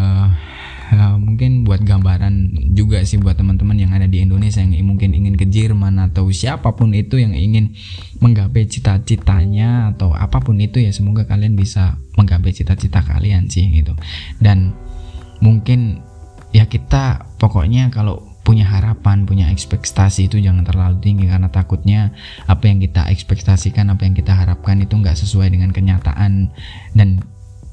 ya 0.90 1.16
mungkin 1.22 1.70
buat 1.70 1.86
gambaran 1.86 2.50
juga 2.74 3.06
sih 3.06 3.22
buat 3.22 3.38
teman-teman 3.38 3.78
yang 3.78 3.94
ada 3.94 4.10
di 4.10 4.26
Indonesia 4.26 4.66
yang 4.66 4.74
mungkin 4.90 5.14
ingin 5.14 5.38
ke 5.38 5.46
Jerman 5.46 6.02
atau 6.02 6.26
siapa 6.34 6.74
pun 6.74 6.90
itu 6.98 7.22
yang 7.22 7.38
ingin 7.38 7.78
menggapai 8.18 8.66
cita-citanya 8.66 9.94
atau 9.94 10.18
apa 10.18 10.42
pun 10.42 10.58
itu 10.58 10.82
ya 10.82 10.90
semoga 10.90 11.30
kalian 11.30 11.54
bisa 11.54 12.02
menggapai 12.18 12.52
cita-cita 12.58 13.06
kalian 13.06 13.46
sih 13.54 13.70
gitu. 13.70 13.94
Dan 14.42 14.74
mungkin 15.46 16.02
ya 16.56 16.66
kita 16.66 17.30
pokoknya 17.38 17.94
kalau 17.94 18.30
punya 18.50 18.66
harapan, 18.66 19.30
punya 19.30 19.54
ekspektasi 19.54 20.26
itu 20.26 20.42
jangan 20.42 20.66
terlalu 20.66 20.98
tinggi 21.06 21.30
karena 21.30 21.54
takutnya 21.54 22.10
apa 22.50 22.66
yang 22.66 22.82
kita 22.82 23.06
ekspektasikan, 23.14 23.94
apa 23.94 24.10
yang 24.10 24.18
kita 24.18 24.34
harapkan 24.34 24.82
itu 24.82 24.98
nggak 24.98 25.14
sesuai 25.14 25.54
dengan 25.54 25.70
kenyataan 25.70 26.50
dan 26.98 27.22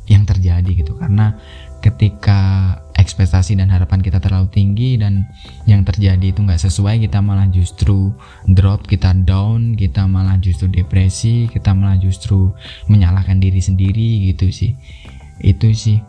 yang 0.05 0.29
terjadi 0.29 0.69
gitu. 0.69 0.93
Karena 1.01 1.33
ketika 1.81 2.75
ekspektasi 2.93 3.57
dan 3.57 3.73
harapan 3.73 4.05
kita 4.05 4.21
terlalu 4.21 4.53
tinggi 4.53 5.01
dan 5.01 5.25
yang 5.65 5.81
terjadi 5.81 6.35
itu 6.35 6.45
nggak 6.45 6.61
sesuai, 6.61 7.01
kita 7.09 7.25
malah 7.25 7.49
justru 7.49 8.13
drop, 8.45 8.85
kita 8.85 9.17
down, 9.25 9.81
kita 9.81 10.05
malah 10.05 10.37
justru 10.45 10.69
depresi, 10.69 11.49
kita 11.49 11.73
malah 11.73 11.97
justru 11.97 12.53
menyalahkan 12.93 13.41
diri 13.41 13.65
sendiri 13.65 14.29
gitu 14.29 14.53
sih. 14.53 14.77
Itu 15.41 15.73
sih 15.73 16.01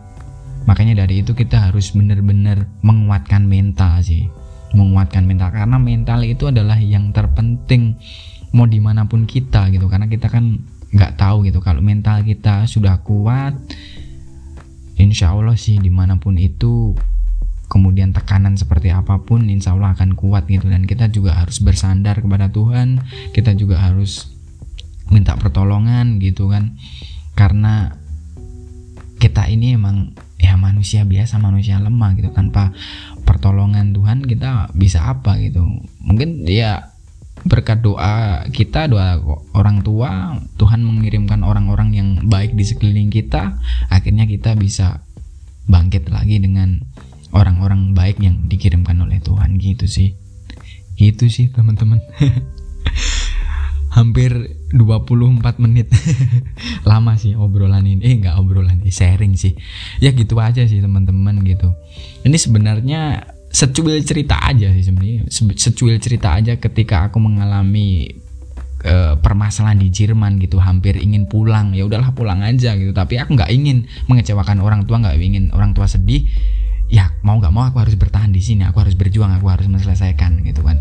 makanya 0.68 1.08
dari 1.08 1.24
itu 1.24 1.32
kita 1.32 1.72
harus 1.72 1.96
benar-benar 1.96 2.68
menguatkan 2.84 3.48
mental 3.48 4.04
sih. 4.04 4.28
Menguatkan 4.76 5.24
mental. 5.24 5.48
Karena 5.48 5.80
mental 5.80 6.20
itu 6.28 6.52
adalah 6.52 6.76
yang 6.76 7.08
terpenting 7.16 7.96
mau 8.52 8.68
di 8.68 8.76
mana 8.76 9.08
pun 9.08 9.24
kita 9.24 9.72
gitu. 9.72 9.88
Karena 9.88 10.04
kita 10.04 10.28
kan 10.28 10.60
nggak 10.92 11.16
tahu 11.16 11.48
gitu. 11.48 11.64
Kalau 11.64 11.80
mental 11.80 12.20
kita 12.20 12.68
sudah 12.68 13.00
kuat 13.00 13.56
insya 15.00 15.32
Allah 15.32 15.56
sih 15.56 15.80
di 15.80 15.88
mana 15.88 16.20
pun 16.20 16.36
itu 16.36 16.92
kemudian 17.72 18.12
tekanan 18.12 18.60
seperti 18.60 18.92
apa 18.92 19.24
pun 19.24 19.48
insya 19.48 19.72
Allah 19.72 19.96
akan 19.96 20.20
kuat 20.20 20.52
gitu. 20.52 20.68
Dan 20.68 20.84
kita 20.84 21.08
juga 21.08 21.32
harus 21.32 21.64
bersandar 21.64 22.20
kepada 22.20 22.52
Tuhan. 22.52 23.00
Kita 23.32 23.56
juga 23.56 23.80
harus 23.80 24.36
minta 25.08 25.32
pertolongan 25.32 26.20
gitu 26.20 26.52
kan. 26.52 26.76
Karena 27.32 27.88
kita 29.16 29.48
ini 29.48 29.72
emang 29.72 30.27
ya 30.38 30.54
manusia 30.54 31.02
biasa 31.02 31.42
manusia 31.42 31.82
lemah 31.82 32.14
gitu. 32.14 32.30
Tanpa 32.30 32.70
pertolongan 33.26 33.92
Tuhan 33.92 34.24
kita 34.24 34.72
bisa 34.72 35.10
apa 35.10 35.36
gitu. 35.42 35.66
Mungkin 36.02 36.46
ya 36.46 36.94
berkat 37.46 37.86
doa 37.86 38.42
kita 38.50 38.90
doa 38.90 39.22
orang 39.54 39.86
tua 39.86 40.34
Tuhan 40.58 40.82
mengirimkan 40.82 41.46
orang-orang 41.46 41.94
yang 41.94 42.08
baik 42.26 42.58
di 42.58 42.66
sekeliling 42.66 43.14
kita 43.14 43.62
akhirnya 43.94 44.26
kita 44.26 44.58
bisa 44.58 45.06
bangkit 45.70 46.10
lagi 46.10 46.42
dengan 46.42 46.82
orang-orang 47.30 47.94
baik 47.94 48.18
yang 48.18 48.48
dikirimkan 48.48 48.98
oleh 49.04 49.20
Tuhan 49.20 49.60
gitu 49.60 49.84
sih. 49.84 50.16
Gitu 50.98 51.30
sih 51.30 51.46
teman-teman 51.54 52.02
hampir 53.98 54.30
24 54.70 55.58
menit. 55.58 55.90
Lama 56.90 57.18
sih 57.18 57.34
obrolan 57.34 57.82
ini. 57.82 58.00
Eh 58.06 58.14
nggak 58.22 58.38
obrolan 58.38 58.78
ini 58.78 58.94
sharing 58.94 59.34
sih. 59.34 59.58
Ya 59.98 60.14
gitu 60.14 60.38
aja 60.38 60.62
sih 60.62 60.78
teman-teman 60.78 61.42
gitu. 61.42 61.74
Ini 62.22 62.36
sebenarnya 62.38 63.26
secuil 63.50 63.98
cerita 64.06 64.38
aja 64.38 64.70
sih 64.70 64.86
sebenarnya. 64.86 65.26
Secuil 65.34 65.98
cerita 65.98 66.38
aja 66.38 66.54
ketika 66.54 67.10
aku 67.10 67.18
mengalami 67.18 68.06
uh, 68.86 69.18
permasalahan 69.18 69.82
di 69.82 69.90
Jerman 69.90 70.38
gitu 70.38 70.62
hampir 70.62 70.94
ingin 71.02 71.26
pulang. 71.26 71.74
Ya 71.74 71.82
udahlah 71.82 72.14
pulang 72.14 72.46
aja 72.46 72.78
gitu. 72.78 72.94
Tapi 72.94 73.18
aku 73.18 73.34
nggak 73.34 73.50
ingin 73.50 73.90
mengecewakan 74.06 74.62
orang 74.62 74.86
tua 74.86 75.02
nggak 75.02 75.18
ingin 75.18 75.50
orang 75.50 75.74
tua 75.74 75.90
sedih. 75.90 76.22
Ya 76.88 77.12
mau 77.20 77.36
nggak 77.36 77.52
mau 77.52 77.68
aku 77.68 77.84
harus 77.84 78.00
bertahan 78.00 78.32
di 78.32 78.40
sini 78.40 78.64
aku 78.64 78.80
harus 78.80 78.96
berjuang 78.96 79.28
aku 79.36 79.52
harus 79.52 79.68
menyelesaikan 79.68 80.40
gitu 80.40 80.64
kan 80.64 80.80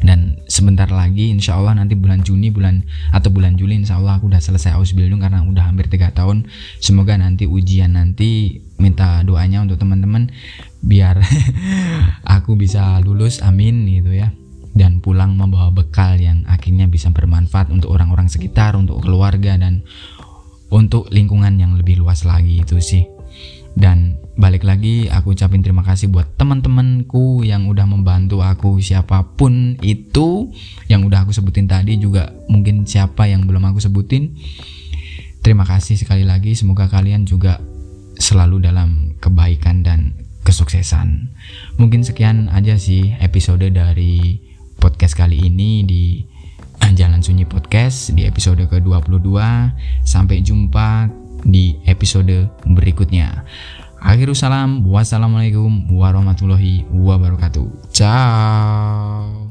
dan 0.00 0.40
sebentar 0.48 0.88
lagi 0.88 1.28
insya 1.28 1.60
Allah 1.60 1.76
nanti 1.76 1.92
bulan 1.92 2.24
Juni 2.24 2.48
bulan 2.48 2.84
atau 3.12 3.28
bulan 3.28 3.60
Juli 3.60 3.84
insya 3.84 4.00
Allah 4.00 4.16
aku 4.16 4.32
udah 4.32 4.40
selesai 4.40 4.72
Ausbildung 4.80 5.20
karena 5.20 5.44
udah 5.44 5.68
hampir 5.68 5.92
tiga 5.92 6.08
tahun. 6.12 6.48
Semoga 6.80 7.20
nanti 7.20 7.44
ujian 7.44 7.96
nanti 7.96 8.60
minta 8.80 9.20
doanya 9.20 9.60
untuk 9.60 9.76
teman-teman 9.76 10.32
biar 10.80 11.20
aku 12.40 12.56
bisa 12.56 12.96
lulus 13.04 13.44
amin 13.44 13.84
gitu 13.88 14.16
ya. 14.16 14.32
Dan 14.70 15.02
pulang 15.02 15.34
membawa 15.36 15.74
bekal 15.74 16.16
yang 16.16 16.46
akhirnya 16.46 16.86
bisa 16.86 17.10
bermanfaat 17.10 17.68
untuk 17.68 17.90
orang-orang 17.92 18.30
sekitar 18.30 18.78
untuk 18.78 19.02
keluarga 19.02 19.58
dan 19.58 19.82
untuk 20.70 21.10
lingkungan 21.10 21.58
yang 21.58 21.74
lebih 21.74 21.98
luas 21.98 22.22
lagi 22.22 22.62
itu 22.62 22.78
sih 22.78 23.02
dan 23.78 24.18
balik 24.40 24.64
lagi 24.64 25.06
aku 25.06 25.36
ucapin 25.36 25.60
terima 25.60 25.84
kasih 25.84 26.08
buat 26.08 26.26
teman-temanku 26.40 27.44
yang 27.44 27.68
udah 27.68 27.86
membantu 27.86 28.40
aku. 28.40 28.80
Siapa 28.80 29.36
pun 29.36 29.76
itu 29.84 30.50
yang 30.88 31.04
udah 31.06 31.28
aku 31.28 31.36
sebutin 31.36 31.68
tadi 31.68 32.00
juga 32.00 32.32
mungkin 32.48 32.88
siapa 32.88 33.28
yang 33.28 33.44
belum 33.44 33.62
aku 33.70 33.78
sebutin. 33.78 34.34
Terima 35.40 35.64
kasih 35.64 35.96
sekali 35.96 36.24
lagi. 36.24 36.52
Semoga 36.56 36.88
kalian 36.88 37.24
juga 37.24 37.60
selalu 38.20 38.60
dalam 38.64 39.16
kebaikan 39.20 39.80
dan 39.80 40.12
kesuksesan. 40.44 41.32
Mungkin 41.80 42.04
sekian 42.04 42.52
aja 42.52 42.76
sih 42.76 43.16
episode 43.20 43.64
dari 43.72 44.40
podcast 44.80 45.16
kali 45.16 45.48
ini 45.48 45.84
di 45.84 46.04
Jalan 46.90 47.22
Sunyi 47.22 47.46
Podcast 47.46 48.12
di 48.16 48.26
episode 48.26 48.66
ke-22 48.66 49.30
sampai 50.02 50.42
jumpa 50.42 51.19
di 51.44 51.78
episode 51.86 52.48
berikutnya. 52.66 53.44
Akhirul 54.00 54.32
salam, 54.32 54.80
wassalamualaikum 54.88 55.92
warahmatullahi 55.92 56.88
wabarakatuh. 56.88 57.92
Ciao. 57.92 59.50